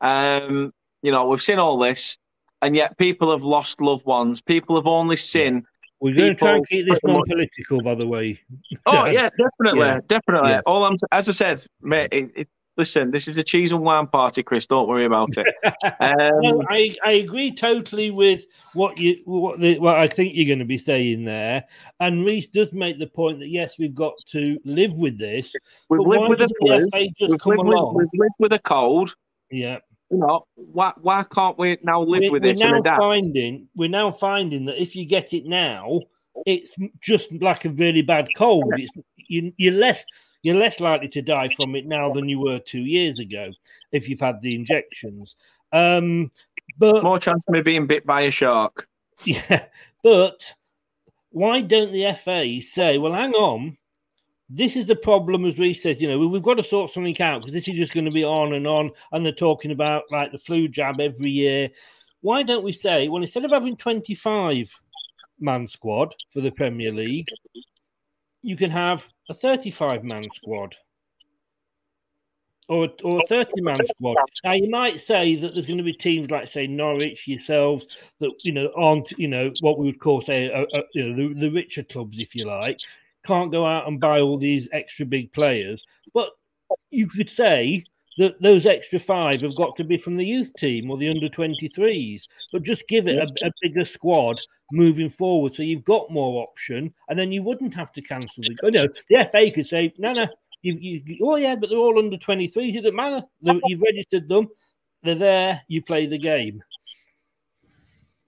[0.00, 0.72] Um,
[1.02, 2.18] you know, we've seen all this,
[2.60, 4.40] and yet people have lost loved ones.
[4.40, 5.64] People have only seen.
[6.02, 8.40] We're going to try and keep this non-political, by the way.
[8.86, 10.00] Oh yeah, definitely, Yeah.
[10.08, 10.50] definitely.
[10.50, 10.60] Yeah.
[10.66, 14.08] All I'm, as I said, mate, it, it, listen, this is a cheese and wine
[14.08, 14.66] party, Chris.
[14.66, 15.46] Don't worry about it.
[16.00, 20.46] Um, no, I, I agree totally with what you what the, what I think you're
[20.46, 21.64] going to be saying there.
[22.00, 25.54] And Reese does make the point that yes, we've got to live with this.
[25.88, 26.88] we've lived with a the flu.
[26.92, 29.14] We've lived, with, we've lived with a cold.
[29.52, 29.78] Yeah.
[30.12, 33.66] You know, why why can't we now live we're, with we're this and now finding
[33.74, 36.00] we're now finding that if you get it now,
[36.44, 38.74] it's just like a really bad cold.
[38.76, 40.04] It's you, you're less
[40.42, 43.52] you're less likely to die from it now than you were two years ago
[43.92, 45.34] if you've had the injections.
[45.72, 46.30] Um,
[46.78, 48.86] but More chance of me being bit by a shark.
[49.24, 49.66] yeah,
[50.02, 50.42] but
[51.30, 53.78] why don't the FA say, well, hang on,
[54.54, 57.18] this is the problem, as Reece says, you know, we- we've got to sort something
[57.22, 58.90] out because this is just going to be on and on.
[59.10, 61.70] And they're talking about like the flu jab every year.
[62.20, 64.70] Why don't we say, well, instead of having 25
[65.40, 67.28] man squad for the Premier League,
[68.42, 70.76] you can have a 35 man squad
[72.68, 74.16] or, or a 30 man squad.
[74.44, 78.32] Now, you might say that there's going to be teams like, say, Norwich, yourselves, that,
[78.42, 80.44] you know, aren't, you know, what we would call, say,
[80.92, 82.78] you know, the, the richer clubs, if you like,
[83.24, 85.84] can't go out and buy all these extra big players.
[86.14, 86.30] But
[86.90, 87.84] you could say
[88.18, 91.28] that those extra five have got to be from the youth team or the under
[91.28, 94.38] 23s, but just give it a, a bigger squad
[94.70, 98.56] moving forward so you've got more option and then you wouldn't have to cancel the.
[98.62, 100.26] You know, the FA could say, no, no,
[100.62, 102.56] you, you, oh, yeah, but they're all under 23s.
[102.56, 103.22] It doesn't matter.
[103.40, 104.48] You've registered them,
[105.02, 106.62] they're there, you play the game.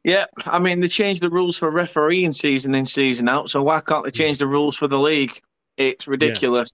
[0.05, 3.81] Yeah, I mean they changed the rules for refereeing season in season out, so why
[3.81, 5.41] can't they change the rules for the league?
[5.79, 6.73] It's ridiculous.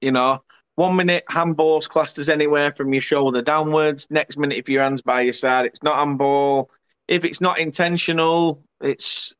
[0.00, 0.42] You know,
[0.76, 4.06] one minute handball's clusters anywhere from your shoulder downwards.
[4.10, 6.70] Next minute, if your hands by your side, it's not handball.
[7.06, 9.34] If it's not intentional, it's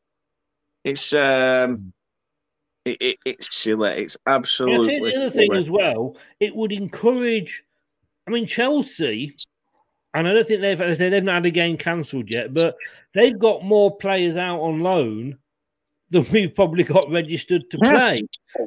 [0.83, 1.93] it's um
[2.85, 4.03] it, it, it's silly.
[4.03, 7.63] It's absolutely think the other thing as well, it would encourage.
[8.27, 9.35] I mean, Chelsea,
[10.13, 12.53] and I don't think they've as I say they've not had a game cancelled yet,
[12.53, 12.75] but
[13.13, 15.37] they've got more players out on loan
[16.11, 18.19] than we've probably got registered to play.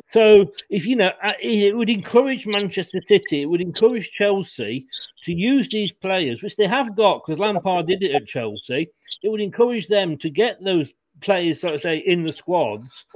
[0.09, 4.86] So, if you know, uh, it would encourage Manchester City, it would encourage Chelsea
[5.24, 8.88] to use these players, which they have got because Lampard did it at Chelsea.
[9.22, 13.06] It would encourage them to get those players, so to say, in the squads.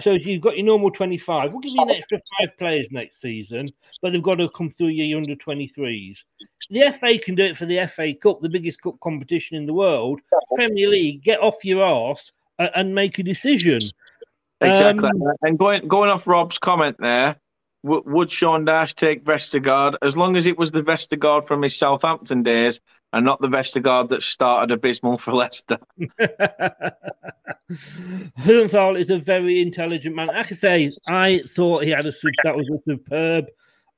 [0.00, 3.68] So you've got your normal 25, we'll give you an extra five players next season,
[4.02, 6.18] but they've got to come through your under 23s.
[6.70, 9.74] The FA can do it for the FA Cup, the biggest cup competition in the
[9.74, 10.20] world.
[10.54, 13.80] Premier League, get off your arse and make a decision.
[14.60, 15.08] Exactly.
[15.08, 17.36] Um, and going going off Rob's comment there,
[17.84, 21.76] w- would Sean Dyche take Vestergaard as long as it was the Vestergaard from his
[21.76, 22.80] Southampton days
[23.12, 25.78] and not the Vestergaard that started abysmal for Leicester?
[28.40, 30.28] Hillenthal is a very intelligent man.
[30.28, 32.12] Like I say, I thought he had a
[32.42, 33.46] that was a superb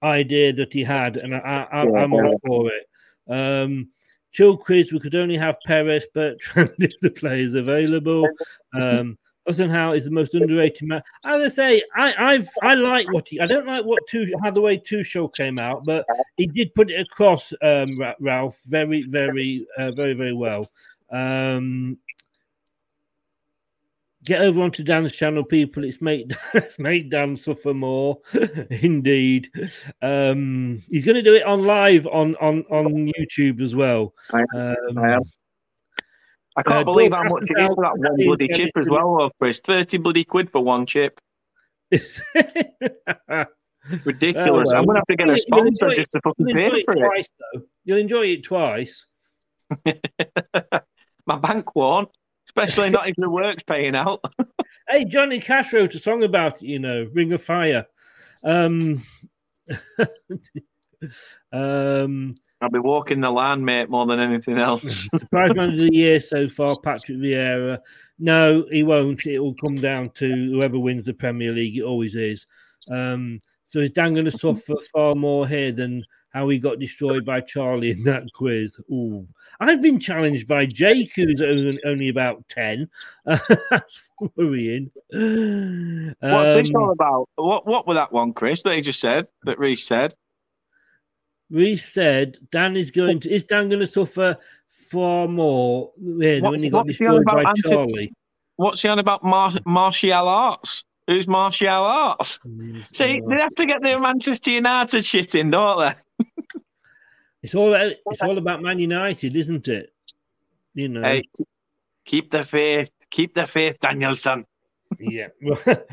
[0.02, 2.86] idea that he had, and I, I, I'm all for it.
[3.28, 3.88] Um,
[4.32, 4.92] chill quiz.
[4.92, 8.28] We could only have Perez, Bertrand if the players available.
[8.74, 9.18] Um,
[9.48, 11.02] Osenhow is the most underrated man.
[11.24, 13.40] As I say, I, I've I like what he.
[13.40, 16.04] I don't like what two how the way two show came out, but
[16.36, 20.70] he did put it across, um, Ralph, very, very, uh, very, very well.
[21.10, 21.98] Um,
[24.26, 25.84] get over onto Dan's channel, people.
[25.84, 28.18] It's made it's made Dan suffer more,
[28.70, 29.50] indeed.
[30.02, 34.12] Um, he's going to do it on live on on on YouTube as well.
[34.32, 35.22] I, Um, I am.
[36.56, 39.30] I can't uh, believe how much it is for that one bloody chip as well,
[39.38, 39.60] Chris.
[39.60, 41.20] 30 bloody quid for one chip.
[44.04, 44.72] Ridiculous.
[44.72, 47.00] Oh, I'm going to have to get a sponsor just to fucking pay for it.
[47.00, 47.62] Twice, though.
[47.84, 49.06] You'll enjoy it twice.
[51.26, 52.08] My bank won't,
[52.48, 54.24] especially not if the work's paying out.
[54.88, 57.86] Hey, Johnny Cash wrote a song about it, you know, Ring of Fire.
[58.44, 59.02] Um,
[61.52, 62.36] um,
[62.66, 65.08] I'll be walking the line, mate, more than anything else.
[65.16, 67.78] surprise man of the year so far, Patrick Vieira.
[68.18, 69.24] No, he won't.
[69.24, 71.76] It will come down to whoever wins the Premier League.
[71.76, 72.44] It always is.
[72.90, 77.24] Um, so is Dan going to suffer far more here than how he got destroyed
[77.24, 78.76] by Charlie in that quiz?
[78.90, 79.28] Ooh,
[79.60, 82.88] I've been challenged by Jake, who's only, only about ten.
[83.24, 84.02] That's
[84.36, 84.90] worrying.
[85.12, 87.28] What's this Um, all about?
[87.36, 90.16] What What was that one, Chris, that he just said, that Reese said?
[91.50, 94.36] Reece said Dan is going to is Dan going to suffer
[94.68, 98.12] far more yeah, when What's- he got on destroyed about by Charlie.
[98.56, 100.84] What's he on about mar- martial arts?
[101.06, 102.40] Who's martial arts?
[102.92, 105.78] See, they have to get their Manchester United shit in, don't
[106.18, 106.24] they?
[107.42, 109.92] It's all it's all about Man United, isn't it?
[110.74, 111.02] You know.
[111.02, 111.22] Hey,
[112.04, 112.90] keep the faith.
[113.10, 114.46] Keep the faith, Danielson.
[114.98, 115.28] Yeah,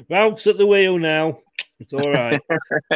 [0.10, 1.40] Ralph's at the wheel now.
[1.80, 2.40] It's all right.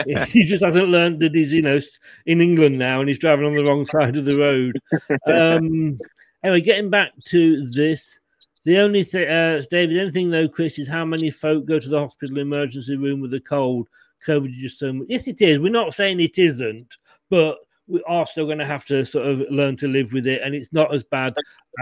[0.28, 1.80] he just hasn't learned that he's, you know,
[2.26, 4.80] in England now and he's driving on the wrong side of the road.
[5.28, 5.98] Um,
[6.44, 8.20] anyway, getting back to this,
[8.64, 11.80] the only thing, uh, David, the only thing though, Chris, is how many folk go
[11.80, 13.88] to the hospital emergency room with a cold.
[14.26, 15.08] COVID is just so much.
[15.10, 15.60] Yes, it is.
[15.60, 16.98] We're not saying it isn't,
[17.30, 20.42] but we are still going to have to sort of learn to live with it,
[20.44, 21.34] and it's not as bad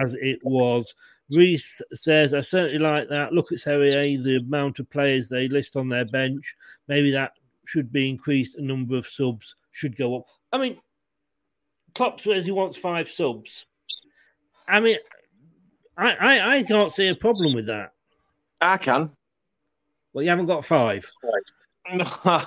[0.01, 0.93] as it was.
[1.31, 3.33] Reese says, I certainly like that.
[3.33, 6.55] Look at Serie A, the amount of players they list on their bench.
[6.87, 7.33] Maybe that
[7.65, 8.57] should be increased.
[8.57, 10.25] A number of subs should go up.
[10.51, 10.77] I mean,
[11.95, 13.65] Klopp says he wants five subs.
[14.67, 14.97] I mean,
[15.97, 17.91] I, I, I can't see a problem with that.
[18.61, 19.11] I can.
[20.13, 21.09] Well, you haven't got five.
[21.93, 22.05] No,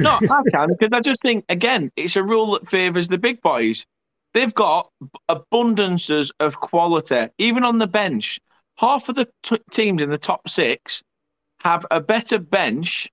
[0.00, 3.40] no I can because I just think again, it's a rule that favours the big
[3.42, 3.86] boys.
[4.34, 4.90] They've got
[5.28, 8.38] abundances of quality, even on the bench.
[8.76, 11.02] Half of the t- teams in the top six
[11.60, 13.10] have a better bench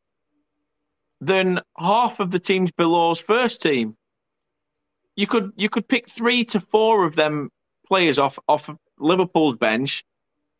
[1.21, 3.95] than half of the teams below's first team.
[5.15, 7.49] You could you could pick three to four of them
[7.87, 10.03] players off off of Liverpool's bench,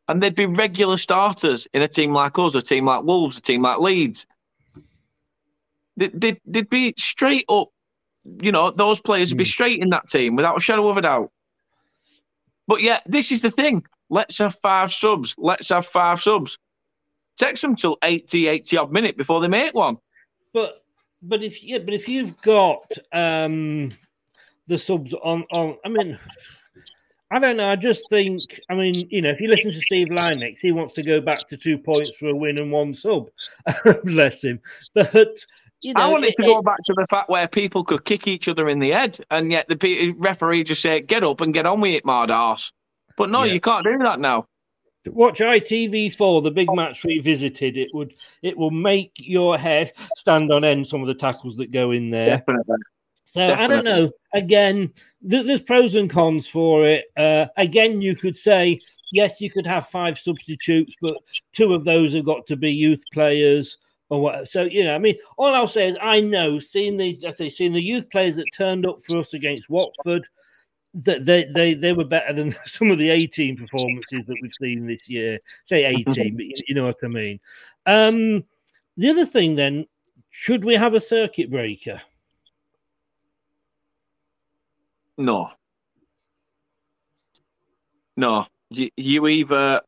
[0.08, 3.42] and they'd be regular starters in a team like us, a team like Wolves, a
[3.42, 4.26] team like Leeds.
[5.98, 7.70] They'd, they'd, they'd be straight up
[8.42, 11.02] you know, those players would be straight in that team without a shadow of a
[11.02, 11.32] doubt.
[12.68, 13.86] But yeah, this is the thing.
[14.10, 15.36] Let's have five subs.
[15.38, 16.58] Let's have five subs.
[17.38, 19.98] Takes them till 80, 80 odd minute before they make one.
[20.54, 20.84] But
[21.22, 23.92] but if yeah, but if you've got um
[24.68, 26.18] the subs on on I mean
[27.32, 27.70] I don't know.
[27.70, 30.94] I just think, I mean, you know, if you listen to Steve Lynex, he wants
[30.94, 33.30] to go back to two points for a win and one sub.
[34.04, 34.60] Bless him.
[34.94, 35.36] But
[35.86, 38.28] you know, I wanted it, to go back to the fact where people could kick
[38.28, 41.66] each other in the head, and yet the referee just said, "Get up and get
[41.66, 42.72] on with it, mad arse."
[43.18, 43.54] But no, Yeah.
[43.54, 44.48] you can't do that now.
[45.08, 47.78] Watch ITV4, the big match revisited.
[47.78, 50.88] It would it will make your hair stand on end.
[50.88, 52.38] Some of the tackles that go in there.
[52.38, 52.78] Definitely.
[53.26, 54.10] So I don't know.
[54.34, 54.92] Again,
[55.30, 57.06] th- there's pros and cons for it.
[57.16, 58.80] Uh, again, you could say
[59.12, 61.18] yes, you could have five substitutes, but
[61.54, 63.78] two of those have got to be youth players
[64.10, 64.48] or what.
[64.48, 67.50] So you know, I mean, all I'll say is I know seeing these, I say,
[67.50, 70.28] seeing the youth players that turned up for us against Watford,
[70.94, 74.88] that they, they they were better than some of the 18 performances that we've seen
[74.88, 75.40] this year.
[75.66, 77.40] Say 18, but you, know what I mean.
[77.86, 78.44] Um,
[78.98, 79.86] the other thing then,
[80.30, 82.02] should we have a circuit breaker?
[85.18, 85.50] No.
[88.18, 88.48] No.
[88.70, 89.82] You, you either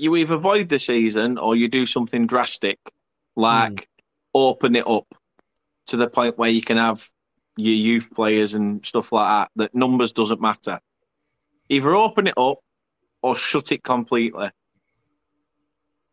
[0.00, 2.78] you either avoid the season or you do something drastic,
[3.36, 3.84] like hmm.
[4.34, 5.06] open it up
[5.88, 7.08] to the point where you can have
[7.56, 9.50] your youth players and stuff like that.
[9.56, 10.80] That numbers doesn't matter.
[11.68, 12.58] Either open it up
[13.22, 14.50] or shut it completely.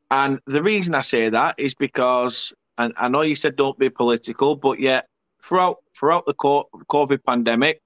[0.09, 3.89] And the reason I say that is because, and I know you said don't be
[3.89, 5.07] political, but yet
[5.43, 7.81] throughout throughout the COVID pandemic,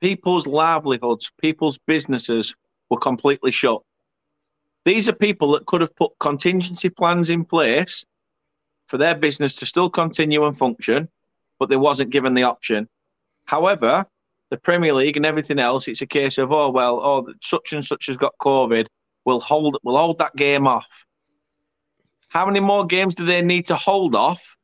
[0.00, 2.54] people's livelihoods, people's businesses
[2.88, 3.82] were completely shut.
[4.84, 8.04] These are people that could have put contingency plans in place
[8.86, 11.08] for their business to still continue and function,
[11.58, 12.88] but they wasn't given the option.
[13.44, 14.06] However,
[14.50, 17.84] the Premier League and everything else, it's a case of oh well, oh such and
[17.84, 18.86] such has got COVID,
[19.24, 21.04] we'll hold we'll hold that game off.
[22.28, 24.56] How many more games do they need to hold off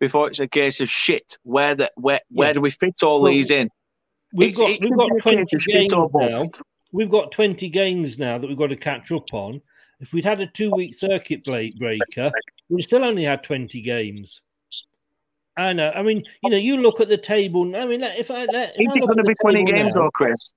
[0.00, 1.38] before it's a case of shit?
[1.42, 3.70] Where the where where do we fit all Well, these in?
[4.32, 6.44] We've It's- got it we've got twenty case of shit games now.
[6.94, 6.98] Bust.
[6.98, 9.60] We've got twenty games now that we've got to catch up on.
[10.00, 12.30] If we'd had a two-week circuit break breaker,
[12.68, 14.40] we'd still only had twenty games.
[15.56, 15.92] I know.
[15.94, 17.62] I mean, you know, you look at the table.
[17.76, 20.10] I mean, if I if Is I it going to be 20 games now- though,
[20.10, 20.52] Chris?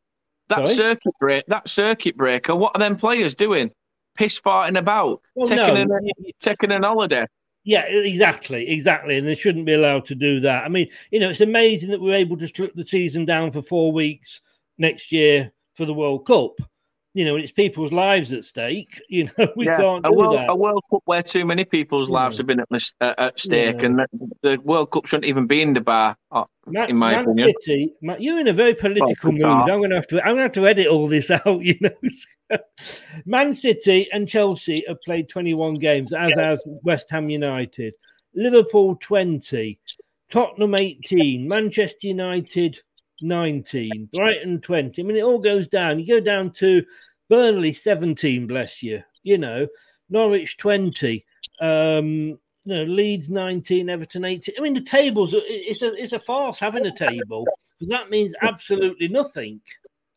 [0.50, 0.76] That Sorry?
[0.76, 3.70] circuit break, that circuit breaker, what are them players doing?
[4.16, 7.26] Piss farting about, Well, taking, no, an, y- y- taking an holiday.
[7.66, 10.64] Yeah, exactly, exactly, and they shouldn't be allowed to do that.
[10.64, 13.62] I mean, you know, it's amazing that we're able to strip the season down for
[13.62, 14.40] four weeks
[14.78, 16.54] next year for the World Cup.
[17.14, 19.02] You know, and it's people's lives at stake.
[19.10, 20.50] You know, we Yeah, can't a do World, that.
[20.50, 23.78] a World Cup where too many people's lives have been at, mis- uh, at stake,
[23.80, 23.86] Yeah.
[23.88, 24.08] and the,
[24.44, 27.54] the World Cup shouldn't even be in Dubai, uh, Man, in my Man opinion.
[27.62, 29.44] City, Man- you're in a very political mood.
[29.46, 30.18] I'm going to have to.
[30.20, 31.62] I'm going to have to edit all this out.
[31.62, 32.58] You know,
[33.26, 37.94] Man City and Chelsea have played 21 games, as has West Ham United.
[38.36, 39.80] Liverpool 20,
[40.30, 42.80] Tottenham 18, Manchester United
[43.22, 45.02] 19, Brighton 20.
[45.02, 46.00] I mean, it all goes down.
[46.00, 46.84] You go down to
[47.30, 49.04] Burnley 17, bless you.
[49.24, 49.68] You know,
[50.10, 51.26] Norwich 20.
[51.60, 54.56] Um, you know, Leeds 19, Everton 18.
[54.58, 58.34] I mean, the tables, it's a, it's a farce having a table because that means
[58.42, 59.62] absolutely nothing.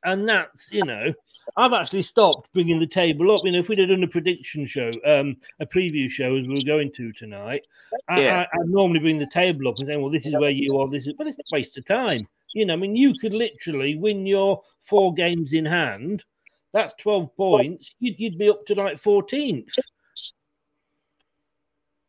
[0.04, 1.12] And that's, you know,
[1.56, 3.40] I've actually stopped bringing the table up.
[3.44, 6.54] You know, if we'd have done a prediction show, um, a preview show as we
[6.54, 7.62] were going to tonight,
[8.08, 8.44] I, Yeah.
[8.52, 10.88] I, I'd normally bring the table up and say, "Well, this is where you are.
[10.88, 12.28] This is," but it's a waste of time.
[12.52, 16.24] You know, I mean, you could literally win your four games in hand.
[16.72, 17.94] That's twelve points.
[18.00, 19.74] You'd, you'd be up to like fourteenth.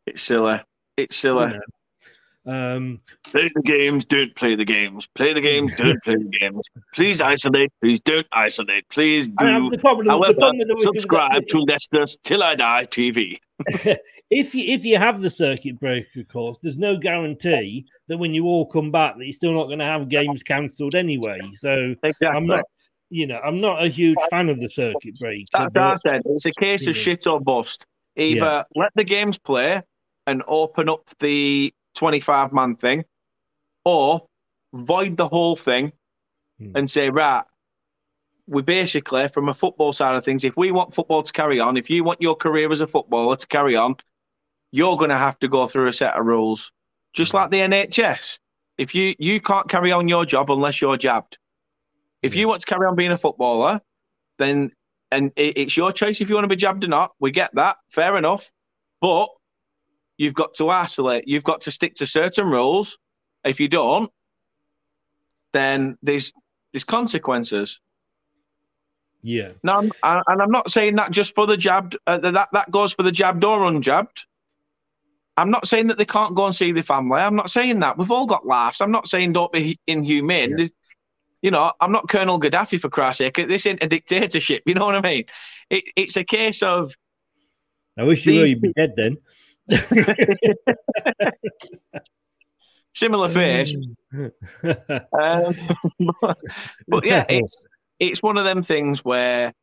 [0.06, 0.60] It's silly.
[0.98, 1.54] It's silly.
[2.46, 5.08] Um, play the games, don't play the games.
[5.16, 6.62] Play the games, don't play the games.
[6.94, 7.72] Please isolate.
[7.82, 8.88] Please don't isolate.
[8.90, 9.34] Please do.
[9.46, 13.38] I the problem- However, problem the- with subscribe to Leicester's Till I Die TV.
[14.32, 18.34] if you if you have the circuit breaker of course, there's no guarantee that when
[18.34, 21.40] you all come back that you're still not going to have games cancelled anyway.
[21.54, 21.94] So
[22.26, 22.64] I'm not,
[23.12, 25.46] you know, I'm not a huge fan of the circuit breaker.
[25.54, 26.22] That's I but- said.
[26.26, 27.86] It's a case of shit or bust.
[28.18, 28.64] Either Yeah.
[28.76, 29.82] let the games play
[30.28, 33.06] and open up the 25 man thing,
[33.86, 34.28] or
[34.74, 35.92] void the whole thing
[36.60, 36.72] Hmm.
[36.76, 37.44] and say, right,
[38.48, 41.76] we basically, from a football side of things, if we want football to carry on,
[41.78, 43.96] if you want your career as a footballer to carry on,
[44.72, 46.72] you're going to have to go through a set of rules,
[47.14, 48.40] just like the NHS.
[48.78, 51.38] If you you can't carry on your job unless you're jabbed.
[52.22, 53.82] If you want to carry on being a footballer,
[54.38, 54.72] then
[55.12, 57.12] and it, it's your choice if you want to be jabbed or not.
[57.20, 58.52] We get that, fair enough,
[59.02, 59.28] but
[60.22, 61.28] you've got to isolate.
[61.28, 62.98] You've got to stick to certain rules.
[63.44, 64.12] If you don't,
[65.52, 66.32] then there's
[66.72, 67.80] there's consequences.
[69.24, 69.50] Yeah.
[69.64, 71.98] No, I'm, I, and I'm not saying that just for the jabbed.
[72.08, 74.20] Uh, that that goes for the jabbed or unjabbed.
[75.38, 77.20] I'm not saying that they can't go and see their family.
[77.20, 77.98] I'm not saying that.
[77.98, 78.82] We've all got laughs.
[78.82, 80.56] I'm not saying don't be inhumane.
[80.58, 80.72] There's-
[81.42, 83.36] You know, I'm not Colonel Gaddafi for Christ's sake.
[83.48, 84.62] This ain't a dictatorship.
[84.68, 85.24] You know what I mean?
[85.72, 86.94] It, it's a case of
[87.98, 88.46] I wish you were.
[88.46, 89.18] You'd be dead then.
[92.94, 93.76] similar face.
[94.14, 95.54] Um,
[96.22, 96.38] but,
[96.88, 97.66] but yeah, it's
[98.00, 99.54] it's one of them things where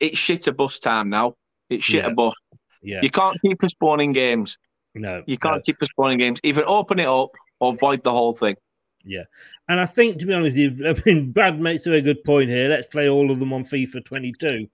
[0.00, 1.34] it's shit a bus time now.
[1.70, 2.10] It's shit Yeah.
[2.10, 2.34] a bus.
[2.82, 3.00] Yeah.
[3.02, 4.58] You can't keep postponing games.
[4.94, 6.38] No, You can't keep postponing games.
[6.44, 8.56] Either open it up or void the whole thing.
[9.04, 9.24] Yeah.
[9.68, 12.50] And I think, to be honest, you, I mean, Brad makes a very good point
[12.50, 12.68] here.
[12.68, 14.68] Let's play all of them on FIFA 22.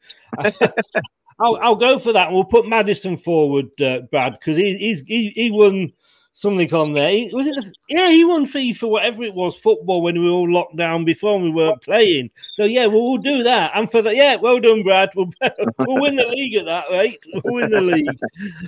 [1.40, 2.30] I'll, I'll go for that.
[2.30, 5.92] We'll put Maddison forward, uh, Brad, because he, he's he, he won
[6.32, 7.10] something on there.
[7.10, 7.56] He- was it?
[7.56, 11.04] The, yeah, he won FIFA, whatever it was, football when we were all locked down
[11.04, 12.30] before and we weren't playing.
[12.52, 13.72] So yeah, we'll, we'll do that.
[13.74, 15.10] And for that, yeah, well done, Brad.
[15.16, 15.30] We'll,
[15.78, 17.24] we'll win the league at that rate.
[17.44, 18.18] We'll win the league.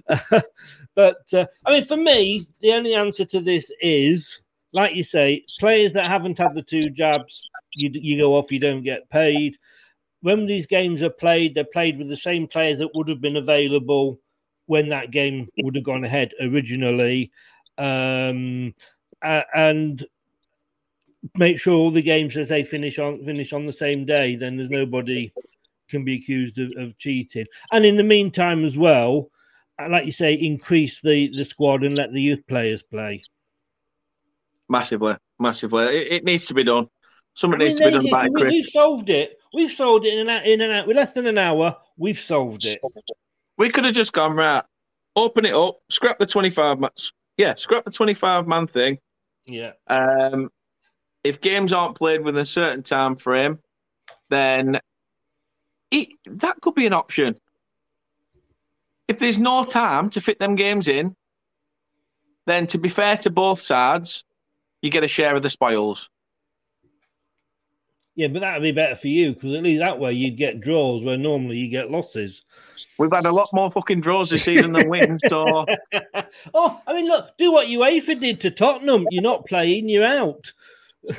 [0.95, 4.41] but uh, I mean, for me, the only answer to this is,
[4.73, 8.59] like you say, players that haven't had the two jabs, you you go off, you
[8.59, 9.57] don't get paid.
[10.23, 13.37] When these games are played, they're played with the same players that would have been
[13.37, 14.18] available
[14.66, 17.31] when that game would have gone ahead originally,
[17.77, 18.75] um,
[19.23, 20.07] a- and
[21.37, 24.37] make sure all the games as they finish on finish on the same day.
[24.37, 25.33] Then there's nobody
[25.89, 27.47] can be accused of, of cheating.
[27.70, 29.31] And in the meantime, as well,
[29.81, 33.23] uh, like you say, increase the the squad and let the youth players play.
[34.68, 35.85] Massively, massively.
[35.85, 36.89] It, it needs to be done.
[37.35, 38.41] Something I needs to be done there by you go.
[38.41, 38.53] Chris.
[38.53, 39.37] We've solved it.
[39.55, 40.87] We've solved it in an, in an hour.
[40.87, 42.81] With less than an hour, we've solved it.
[43.59, 44.65] We could have just gone right.
[45.15, 45.79] Open it up.
[45.91, 46.91] Scrap the twenty-five man.
[47.37, 48.99] Yeah, scrap the twenty-five man thing.
[49.45, 49.73] Yeah.
[49.89, 50.51] Um,
[51.23, 53.59] if games aren't played within a certain time frame,
[54.31, 54.81] then
[55.91, 57.37] it, that could be an option.
[59.09, 61.15] If there's no time to fit them games in,
[62.47, 64.25] then to be fair to both sides,
[64.81, 66.09] you get a share of the spoils.
[68.15, 70.61] Yeah, but that would be better for you because at least that way you'd get
[70.61, 72.43] draws where normally you get losses.
[72.99, 75.65] We've had a lot more fucking draws this season than wins, so
[76.55, 79.07] Oh, I mean, look, do what UEFA did to Tottenham.
[79.11, 80.53] You're not playing, you're out.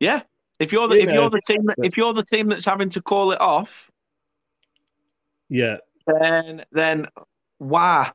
[0.00, 0.22] yeah.
[0.58, 2.64] If you're the You if know, you're the team that, if you're the team that's
[2.64, 3.90] having to call it off,
[5.48, 5.76] Yeah.
[6.06, 7.06] then then
[7.58, 8.10] why?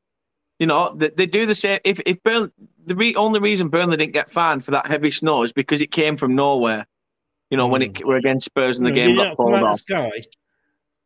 [0.59, 1.79] You know, they, they do the same.
[1.83, 2.51] If if Burn,
[2.85, 5.91] the re, only reason Burnley didn't get fined for that heavy snow is because it
[5.91, 6.85] came from nowhere.
[7.49, 9.81] You know, when it were against Spurs and the No, game got called off.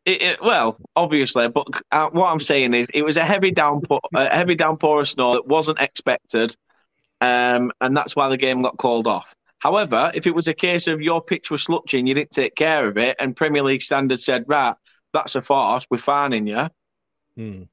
[0.05, 4.01] It, it, well, obviously, but uh, what I'm saying is, it was a heavy downpour,
[4.13, 6.55] a heavy downpour of snow that wasn't expected,
[7.21, 9.34] um, and that's why the game got called off.
[9.59, 12.55] However, if it was a case of your pitch was slutchy and you didn't take
[12.55, 14.76] care of it, and Premier League standards said, "Right,
[15.13, 16.69] that's a farce, we're fining you,"
[17.36, 17.63] Hmm.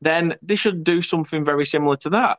[0.00, 2.38] then they should do something very similar to that.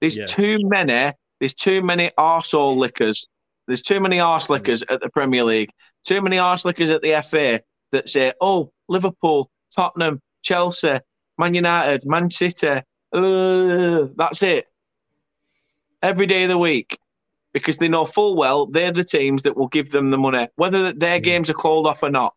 [0.00, 0.26] There's Yeah.
[0.26, 1.12] too many.
[1.38, 3.26] There's too many arsehole lickers.
[3.66, 5.70] There's too many arse lickers at the Premier League.
[6.04, 7.60] Too many arse lickers at the FA
[7.92, 10.98] that say, "Oh, Liverpool, Tottenham, Chelsea,
[11.38, 12.82] Man United, Man City."
[13.12, 14.66] Uh, that's it.
[16.02, 16.98] Every day of the week.
[17.52, 20.92] because they know full well they're the teams that will give them the money, whether
[20.92, 21.22] their Hmm.
[21.22, 22.32] games are called off or not.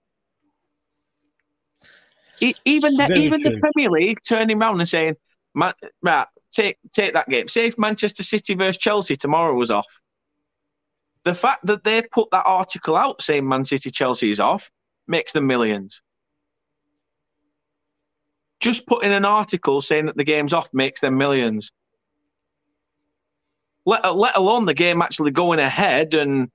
[2.65, 3.59] Even the, Very even the.
[3.59, 5.15] Premier League turning around and saying,
[5.53, 7.47] "Man, right, take take that game.
[7.47, 9.99] Say if Manchester City versus Chelsea tomorrow was off,
[11.25, 14.71] the fact that they put that article out saying Man City Chelsea is off
[15.07, 16.01] makes them millions.
[18.59, 21.71] Just putting an article saying that the game's off makes them millions.
[23.85, 26.49] Let, let alone the game actually going ahead and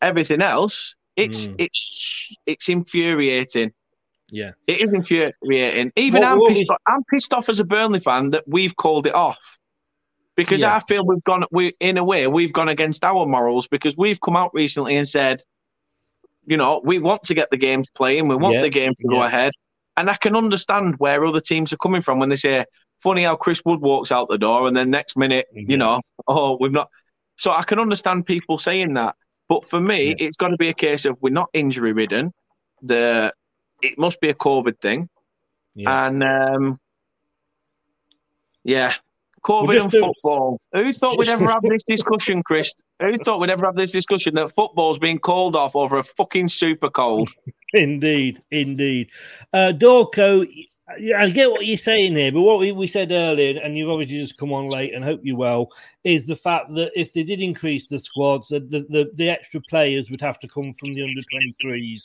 [0.00, 0.94] everything else.
[1.16, 1.54] It's Mm.
[1.58, 3.72] it's it's infuriating.
[4.34, 4.50] Yeah.
[4.66, 5.92] It is infuriating.
[5.96, 6.62] Even What- I'm what pissed.
[6.62, 9.58] is- Off, I'm pissed off as a Burnley fan that we've called it off
[10.34, 10.74] because Yeah.
[10.74, 11.44] I feel we've gone.
[11.52, 15.08] We in a way we've gone against our morals because we've come out recently and
[15.08, 15.40] said,
[16.46, 18.26] you know, we want to get the games playing.
[18.26, 19.26] We want Yeah, the game to go yeah.
[19.26, 19.52] ahead,
[19.96, 22.64] and I can understand where other teams are coming from when they say,
[23.00, 26.56] "Funny how Chris Wood walks out the door and then next minute, you know, oh
[26.60, 26.88] we've not."
[27.36, 29.14] So I can understand people saying that,
[29.48, 32.32] but for me, it's got to be a case of we're not injury ridden.
[32.82, 33.32] The
[33.84, 35.08] it must be a COVID thing.
[35.74, 36.06] Yeah.
[36.06, 36.80] And um,
[38.62, 38.94] yeah,
[39.44, 40.60] COVID and football.
[40.72, 42.74] Who thought we'd ever have this discussion, Chris?
[43.00, 46.48] Who thought we'd ever have this discussion that football's being called off over a fucking
[46.48, 47.28] super cold?
[47.74, 49.10] Indeed, indeed.
[49.52, 50.46] Uh, Dorco,
[50.88, 54.20] I get what you're saying here, but what we, we said earlier, and you've obviously
[54.20, 55.70] just come on late and hope you're well,
[56.04, 59.60] is the fact that if they did increase the squads, the, the, the, the extra
[59.62, 61.20] players would have to come from the under
[61.64, 62.04] 23s.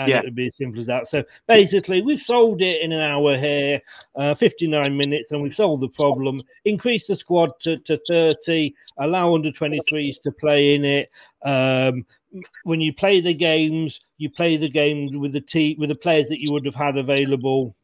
[0.00, 0.18] And Yeah.
[0.20, 1.08] it would be as simple as that.
[1.08, 3.82] So basically, we've solved it in an hour here,
[4.14, 6.40] uh, 59 minutes, and we've solved the problem.
[6.64, 11.10] Increase the squad to, to 30, allow under 23s to play in it.
[11.44, 12.06] Um,
[12.62, 16.28] when you play the games, you play the games with the team with the players
[16.28, 17.76] that you would have had available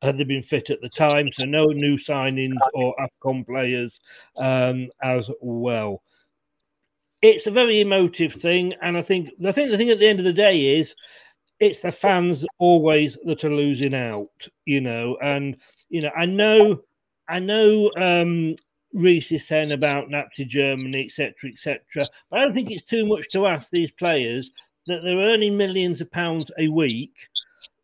[0.00, 1.32] had they been fit at the time.
[1.32, 3.98] So no new signings or Afcon players
[4.36, 6.02] um, as well.
[7.20, 10.20] It's a very emotive thing, and I think I think the thing at the end
[10.20, 10.94] of the day is
[11.60, 15.16] it's the fans always that are losing out, you know.
[15.22, 15.56] And
[15.88, 16.82] you know, I know,
[17.28, 17.90] I know.
[17.96, 18.56] um
[18.94, 21.80] Reese is saying about Nazi Germany, etc., etc.
[22.30, 24.50] But I don't think it's too much to ask these players
[24.86, 27.28] that they're earning millions of pounds a week,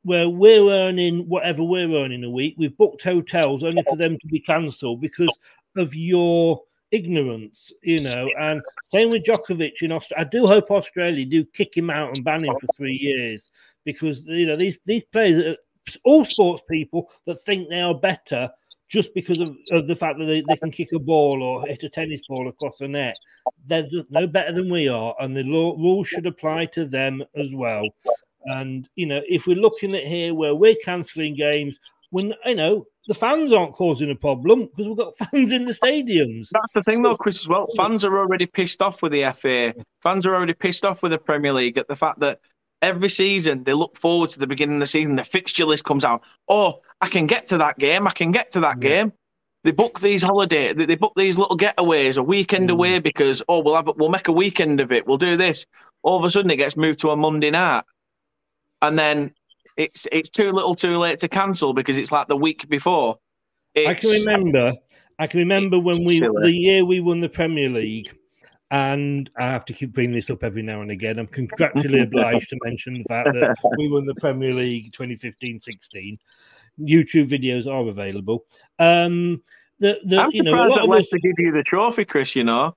[0.03, 2.55] where we're earning whatever we're earning a week.
[2.57, 5.37] We've booked hotels only for them to be cancelled because
[5.77, 6.63] of your
[6.95, 8.31] ignorance, you know.
[8.39, 10.27] And same with Djokovic in Australia.
[10.27, 13.51] I do hope Australia do kick him out and ban him for three years
[13.85, 15.57] because you know these these players,
[16.05, 18.51] all sports people that think they are better
[18.89, 21.83] just because of, of the fact that they, they can kick a ball or hit
[21.83, 23.17] a tennis ball across the net.
[23.67, 27.49] They're no better than we are, and the law, rules should apply to them as
[27.53, 27.85] well.
[28.45, 31.77] And you know, if we're looking at here where we're cancelling games,
[32.11, 35.73] when you know the fans aren't causing a problem because we've got fans in the
[35.73, 36.49] stadiums.
[36.51, 37.41] That's the thing, though, Chris.
[37.41, 39.75] As well, fans are already pissed off with the FA.
[40.03, 42.41] Fans are already pissed off with the Premier League at the fact that
[42.83, 45.17] every season they look forward to the beginning of the season.
[45.17, 46.23] The fixture list comes out.
[46.49, 48.07] Oh, I can get to that game.
[48.07, 49.13] I can get to that game.
[49.65, 50.75] They book these holiday.
[50.75, 52.75] They, they book these little getaways, a weekend mm.
[52.75, 55.07] away because oh, we'll have we'll make a weekend of it.
[55.07, 55.65] We'll do this.
[56.03, 57.85] All of a sudden, it gets moved to a Monday night,
[58.83, 59.33] and then
[59.77, 63.19] it's it's too little, too late to cancel because it's like the week before.
[63.77, 64.73] I can remember.
[65.19, 66.43] I can remember when we silly.
[66.43, 68.17] the year we won the Premier League,
[68.71, 71.19] and I have to keep bringing this up every now and again.
[71.19, 76.19] I'm contractually obliged to mention the fact that we won the Premier League 2015-16.
[76.81, 78.45] YouTube videos are available.
[78.79, 79.43] Um,
[79.79, 82.35] the, the I'm you know surprised that us, Leicester give you the trophy, Chris.
[82.35, 82.77] You know.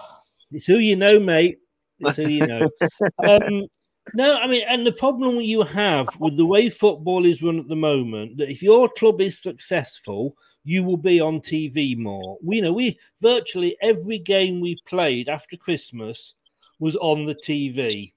[0.50, 1.58] it's who you know, mate.
[2.00, 2.68] It's who you know.
[3.26, 3.66] um,
[4.12, 7.68] no, I mean, and the problem you have with the way football is run at
[7.68, 10.34] the moment, that if your club is successful,
[10.64, 12.38] you will be on TV more.
[12.42, 16.34] We you know we virtually every game we played after Christmas
[16.78, 18.12] was on the TV,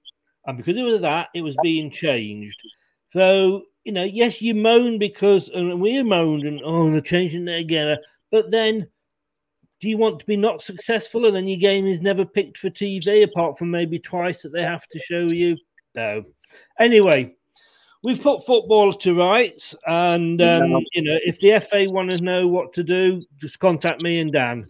[0.46, 2.60] and because of that, it was being changed.
[3.12, 7.58] So you know, yes, you moan because and we moaned and oh, they're changing it
[7.60, 7.96] again,
[8.30, 8.88] but then
[9.80, 12.68] do you want to be not successful and then your game is never picked for
[12.68, 15.56] TV apart from maybe twice that they have to show you?
[15.98, 16.22] No.
[16.78, 17.34] Anyway,
[18.04, 22.46] we've put football to rights, and um, you know if the FA want to know
[22.46, 24.68] what to do, just contact me and Dan.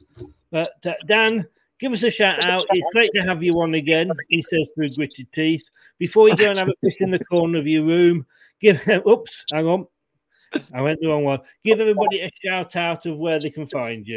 [0.51, 1.47] But uh, Dan,
[1.79, 2.65] give us a shout out.
[2.71, 4.11] It's great to have you on again.
[4.31, 5.69] He says through gritted teeth.
[5.99, 8.25] Before you go and have a piss in the corner of your room,
[8.63, 8.81] give.
[9.07, 9.87] Oops, hang on.
[10.73, 11.41] I went the wrong one.
[11.63, 14.17] Give everybody a shout out of where they can find you.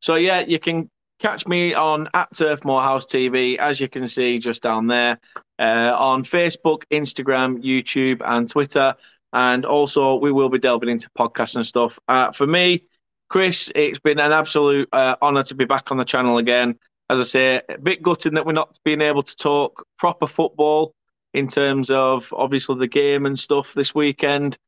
[0.00, 4.38] So yeah, you can catch me on at Turf Morehouse TV, as you can see
[4.38, 5.18] just down there,
[5.58, 8.94] uh, on Facebook, Instagram, YouTube, and Twitter.
[9.32, 11.98] And also, we will be delving into podcasts and stuff.
[12.08, 12.84] Uh, for me,
[13.28, 16.78] Chris, it's been an absolute uh, honour to be back on the channel again.
[17.10, 20.94] as I say, a bit gutting that we're not being able to talk proper football
[21.34, 24.58] in terms of obviously the game and stuff this weekend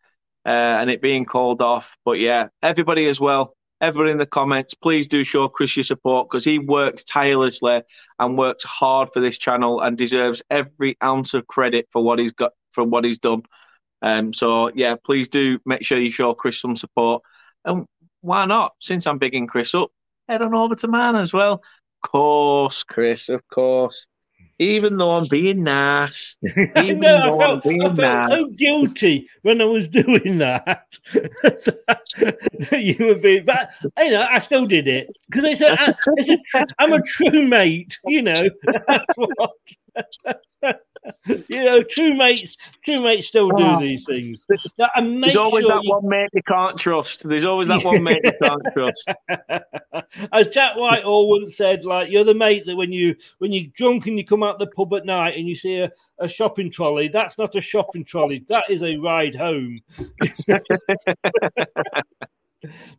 [0.47, 1.97] uh, and it being called off.
[2.05, 6.29] But yeah, everybody as well, everybody in the comments, please do show Chris your support
[6.29, 7.83] because he works tirelessly
[8.19, 12.33] and works hard for this channel and deserves every ounce of credit for what he's
[12.33, 13.43] got for what he's done.
[14.03, 17.23] Um, so yeah, please do make sure you show Chris some support.
[17.65, 17.87] And
[18.21, 18.75] why not?
[18.81, 19.91] Since I'm bigging Chris up,
[20.29, 21.63] head on over to man as well.
[22.03, 24.07] Of course, Chris, of course.
[24.61, 26.37] Even though I'm being nice,
[26.77, 28.29] I even know, I though I'm felt, being I felt nice.
[28.29, 30.87] so guilty when I was doing that.
[32.73, 36.67] you were being, but you know, I still did it because it's a, it's a,
[36.79, 37.99] I'm a true mate.
[38.05, 38.43] You know,
[38.87, 40.81] that's what.
[41.27, 43.81] You know, true mates, true mates still do Oh.
[43.81, 44.45] these things.
[44.97, 47.29] And There's always sure that you- one mate you can't trust.
[47.29, 49.09] There's always that one mate you can't trust.
[50.33, 54.07] As Jack Whitehall once said, like you're the mate that when you when you're drunk
[54.07, 57.09] and you come out the pub at night and you see a, a shopping trolley,
[57.09, 59.81] that's not a shopping trolley, that is a ride home.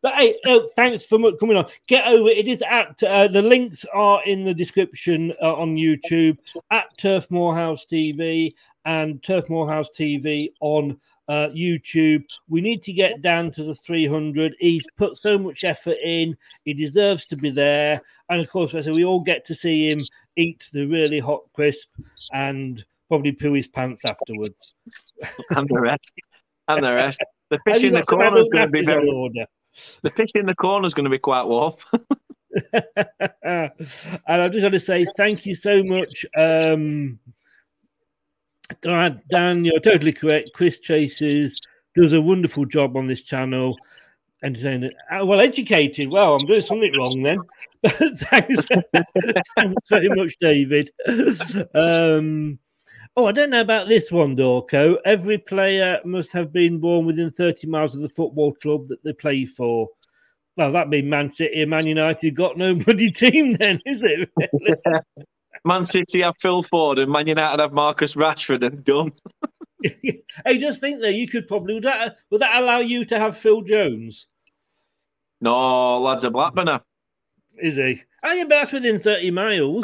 [0.02, 1.68] But hey, oh, thanks for coming on.
[1.88, 2.48] Get over it.
[2.48, 6.38] Is at uh, the links are in the description uh, on YouTube
[6.72, 8.54] at Turf Morehouse TV
[8.86, 12.24] and Turf Morehouse TV on uh, YouTube.
[12.50, 14.56] We need to get down to the 300.
[14.60, 16.36] He's put so much effort in.
[16.66, 18.02] He deserves to be there.
[18.30, 20.00] And of course, I say we all get to see him
[20.36, 21.90] eat the really hot crisp
[22.34, 24.74] and probably poo his pants afterwards.
[25.52, 26.12] and the rest.
[26.78, 27.20] And the rest.
[27.50, 29.10] The fish in the corner is going to be very.
[29.10, 29.46] order?
[30.02, 31.74] The fish in the corner is going to be quite warm.
[32.74, 33.72] and
[34.28, 36.26] I've just got to say thank you so much.
[36.36, 37.20] Um,
[38.82, 40.52] Dan, Dan, you're totally correct.
[40.54, 41.60] Chris Chases
[41.96, 43.78] does a wonderful job on this channel.
[44.44, 46.10] Entertaining, uh, well educated.
[46.10, 47.38] Well, I'm doing something wrong then.
[48.18, 48.66] thanks,
[49.56, 50.92] thanks very much, David.
[51.76, 52.58] Um,
[53.16, 54.98] oh, I don't know about this one, Dorco.
[55.06, 59.14] Every player must have been born within 30 miles of the football club that they
[59.14, 59.90] play for.
[60.58, 62.36] Well, that'd be Man City and Man United.
[62.36, 64.30] Got no bloody team then, is it?
[64.38, 65.02] really?
[65.64, 69.12] Man City have Phil Foden and Man United have Marcus Rashford and done.
[69.84, 73.38] hey, just think there, you could probably would that would that allow you to have
[73.38, 74.26] Phil Jones?
[75.40, 76.82] No, lads are Blackburner.
[77.62, 78.02] Is he?
[78.24, 79.84] Yeah, but that's within 30 miles.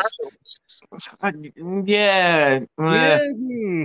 [1.85, 2.59] Yeah.
[2.79, 3.83] Yeah, hmm.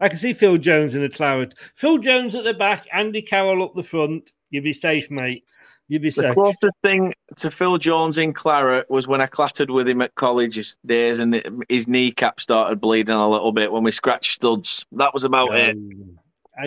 [0.00, 1.54] I can see Phil Jones in the claret.
[1.74, 4.32] Phil Jones at the back, Andy Carroll up the front.
[4.50, 5.44] You'd be safe, mate.
[5.88, 6.28] You'd be The safe.
[6.30, 10.14] The closest thing to Phil Jones in Claret was when I clattered with him at
[10.14, 14.86] college days and it- his kneecap started bleeding a little bit when we scratched studs.
[14.92, 15.76] That was about it.
[15.76, 16.18] And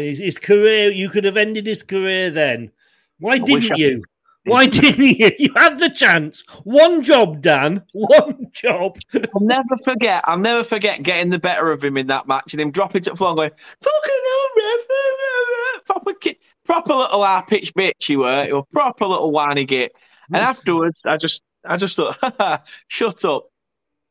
[0.04, 2.72] his, his career, you could have ended his career then.
[3.20, 4.04] Why didn't you?
[4.46, 5.32] Why didn't you?
[5.40, 6.44] You had the chance.
[6.64, 7.84] One job, Dan.
[7.94, 8.98] One job.
[9.14, 10.24] I'll never forget.
[10.26, 13.12] I'll never forget getting the better of him in that match and him dropping to
[13.12, 18.20] the floor and going, "Fucking hell, ref!" Proper, ki- proper little high pitch bitch you
[18.20, 18.46] were.
[18.46, 19.96] You were proper little whiny git.
[20.34, 20.48] And mm.
[20.48, 23.48] afterwards, I just, I just thought, "Shut up."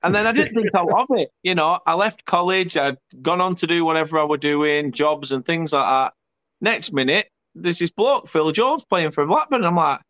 [0.02, 1.30] And then I didn't think out of it.
[1.42, 2.76] You know, I left college.
[2.76, 6.12] I'd gone on to do whatever I were doing, jobs and things like that.
[6.60, 9.64] Next minute, there's this bloke, Phil Jones, playing for Blackburn.
[9.64, 10.00] I'm like,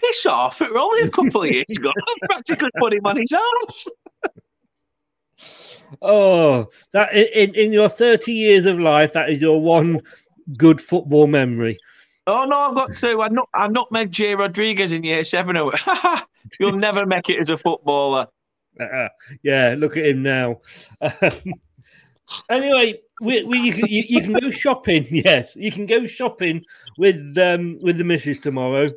[0.00, 0.60] piss off.
[0.62, 1.90] It was only a couple of years ago.
[1.96, 3.88] I practically put him on his arse.
[6.02, 10.00] Oh, that in, in your 30 years of life, that is your one
[10.56, 11.78] good football memory.
[12.26, 13.22] Oh no, I've got two.
[13.22, 15.56] I not I nutmegged Jay Rodriguez in year seven.
[16.60, 18.26] You'll never make it as a footballer.
[18.80, 19.08] Uh,
[19.42, 20.60] yeah, look at him now.
[22.50, 25.06] Anyway, we, we you, can, you, you can go shopping.
[25.10, 26.64] Yes, you can go shopping
[26.98, 28.88] with um with the missus tomorrow,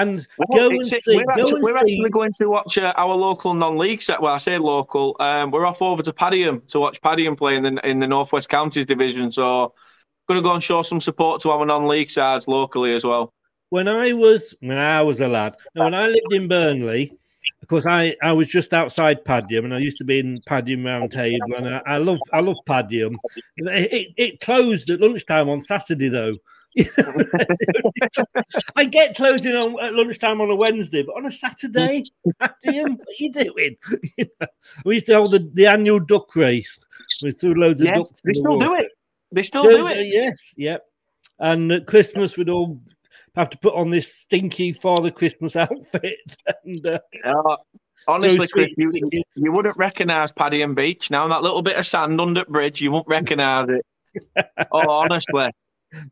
[0.00, 1.00] and Well, go and see.
[1.08, 4.20] we're Go actually, we're actually going to watch uh, our local non-league set.
[4.22, 5.16] Well, I say local.
[5.20, 8.48] Um, we're off over to Padiham to watch Padiham play in the in the Northwest
[8.48, 9.30] Counties division.
[9.30, 9.74] So,
[10.28, 13.32] going to go and show some support to our non-league sides locally as well.
[13.70, 17.12] when I was when I was a lad, when I lived in Burnley,
[17.62, 20.84] of course I, I was just outside Padiham, and I used to be in Padiham
[20.84, 23.16] Round Table, and I, I love I love Padiham.
[23.56, 26.36] It, it, it closed at lunchtime on Saturday though.
[28.76, 32.04] I get closing on at lunchtime on a Wednesday, but on a Saturday,
[32.38, 33.76] what are you doing?
[34.16, 34.46] You know,
[34.84, 36.78] we used to hold the, the annual duck race.
[37.22, 38.10] We threw loads of Yes, ducks.
[38.10, 38.88] in they the still do it.
[39.32, 40.06] They still Yeah, do it.
[40.06, 40.84] Yes, yep.
[41.38, 42.80] And at Christmas, we'd all
[43.36, 46.16] have to put on this stinky Father Christmas outfit.
[46.64, 47.56] And uh, Uh,
[48.06, 48.92] honestly, So Chris, you,
[49.36, 51.28] you wouldn't recognise Padiham Beach now.
[51.28, 53.86] That little bit of sand under the bridge, you won't recognise it.
[54.72, 55.48] oh, honestly,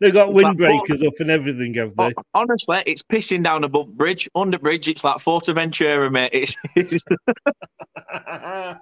[0.00, 2.12] They've got It's like windbreakers up and everything, have they?
[2.34, 4.28] Honestly, it's pissing down above bridge.
[4.34, 6.30] Under bridge, it's like Fuerteventura, mate.
[6.32, 7.04] It's, it's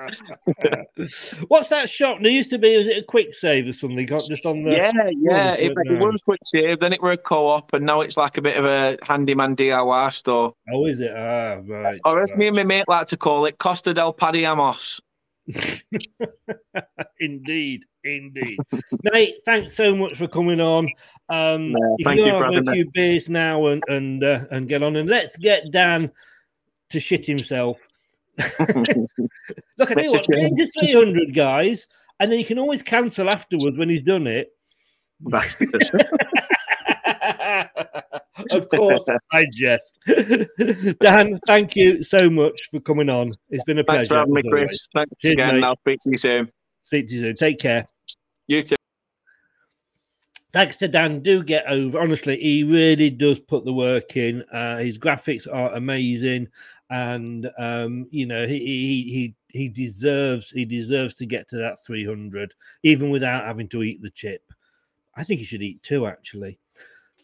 [1.48, 2.18] What's that shop?
[2.22, 4.04] There used to be, was it a Kwik Save or something?
[4.06, 5.50] Got just on the yeah, yeah.
[5.50, 8.42] Once, It, was Kwik Save, then it were a co-op, and now it's like a
[8.42, 10.54] bit of a handyman DIY store.
[10.72, 11.12] Oh, is it?
[11.14, 12.00] Ah, right.
[12.04, 12.38] Or as right.
[12.38, 15.00] me and my mate like to call it, Costa del Padiamos.
[17.20, 18.58] indeed, indeed.
[19.02, 20.86] Mate, thanks so much for coming on.
[21.28, 22.72] Um, No, you thank you for have having a me.
[22.76, 26.10] few beers now and and uh, and get on, and let's get Dan
[26.90, 27.78] to shit himself.
[28.38, 30.58] Look, I tell you what, change.
[30.58, 31.86] into 300 guys,
[32.18, 34.52] and then you can always cancel afterwards when he's done it.
[38.50, 39.90] of course, I jest.
[41.00, 43.32] Dan, thank you so much for coming on.
[43.50, 44.18] It's been a Thanks for pleasure.
[44.20, 44.60] having me, Chris.
[44.60, 44.88] always.
[44.94, 45.54] Thanks Cheers, again.
[45.56, 45.64] mate.
[45.64, 46.52] I'll speak to you soon.
[46.82, 47.34] Speak to you soon.
[47.36, 47.86] Take care.
[48.46, 48.76] You too.
[50.52, 51.20] Thanks to Dan.
[51.22, 52.00] Do get over.
[52.00, 54.42] Honestly, he really does put the work in.
[54.52, 56.48] Uh, his graphics are amazing,
[56.90, 61.78] and um, you know he, he he he deserves he deserves to get to that
[61.86, 62.52] 300,
[62.82, 64.42] even without having to eat the chip.
[65.14, 66.58] I think he should eat two actually.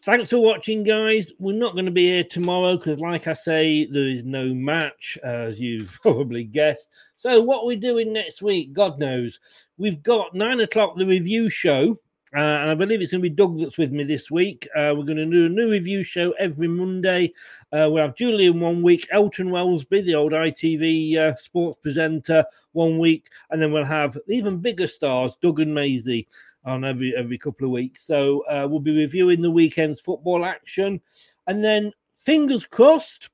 [0.07, 1.33] Thanks for watching, guys.
[1.37, 5.17] We're not going to be here tomorrow because, like I say, there is no match,
[5.21, 6.87] as you've probably guessed.
[7.17, 9.37] So, what we're doing next week, God knows.
[9.77, 11.97] We've got nine o'clock, the review show.
[12.33, 14.65] Uh, and I believe it's going to be Doug that's with me this week.
[14.73, 17.33] Uh, we're going to do a new review show every Monday.
[17.73, 22.97] Uh, we'll have Julian one week, Elton Welsby, the old ITV uh, sports presenter, one
[22.97, 26.27] week, and then we'll have even bigger stars, Doug and Maisie,
[26.67, 28.05] on every every couple of weeks.
[28.05, 31.01] So uh, we'll be reviewing the weekend's football action,
[31.47, 31.91] and then
[32.25, 33.29] fingers crossed,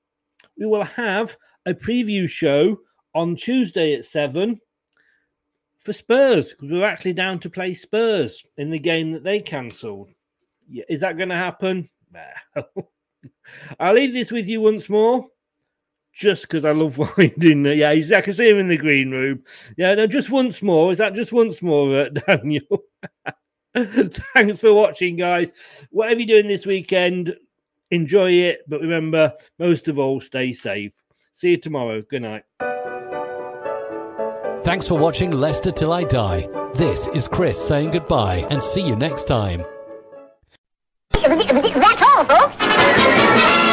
[0.58, 1.36] we will have
[1.66, 2.80] a preview show
[3.16, 4.60] on Tuesday at seven
[5.78, 10.10] for Spurs because we're actually down to play Spurs in the game that they cancelled.
[10.88, 11.90] Is that going to happen?
[13.80, 15.28] I'll leave this with you once more,
[16.14, 17.65] just because I love winding.
[17.65, 19.44] Yeah, he's, I can see him in the green room.
[19.77, 20.91] Yeah, no, just once more.
[20.91, 22.84] Is that just once more, uh, Daniel?
[23.76, 25.52] Thanks for watching, guys.
[25.90, 27.35] Whatever you're doing this weekend,
[27.91, 28.61] enjoy it.
[28.68, 30.94] But remember, most of all, stay safe.
[31.34, 32.03] See you tomorrow.
[32.03, 32.44] Good night.
[34.64, 36.48] Thanks for watching Leicester Till I Die.
[36.76, 39.65] This is Chris saying goodbye and see you next time.
[41.11, 43.73] That's all, folks.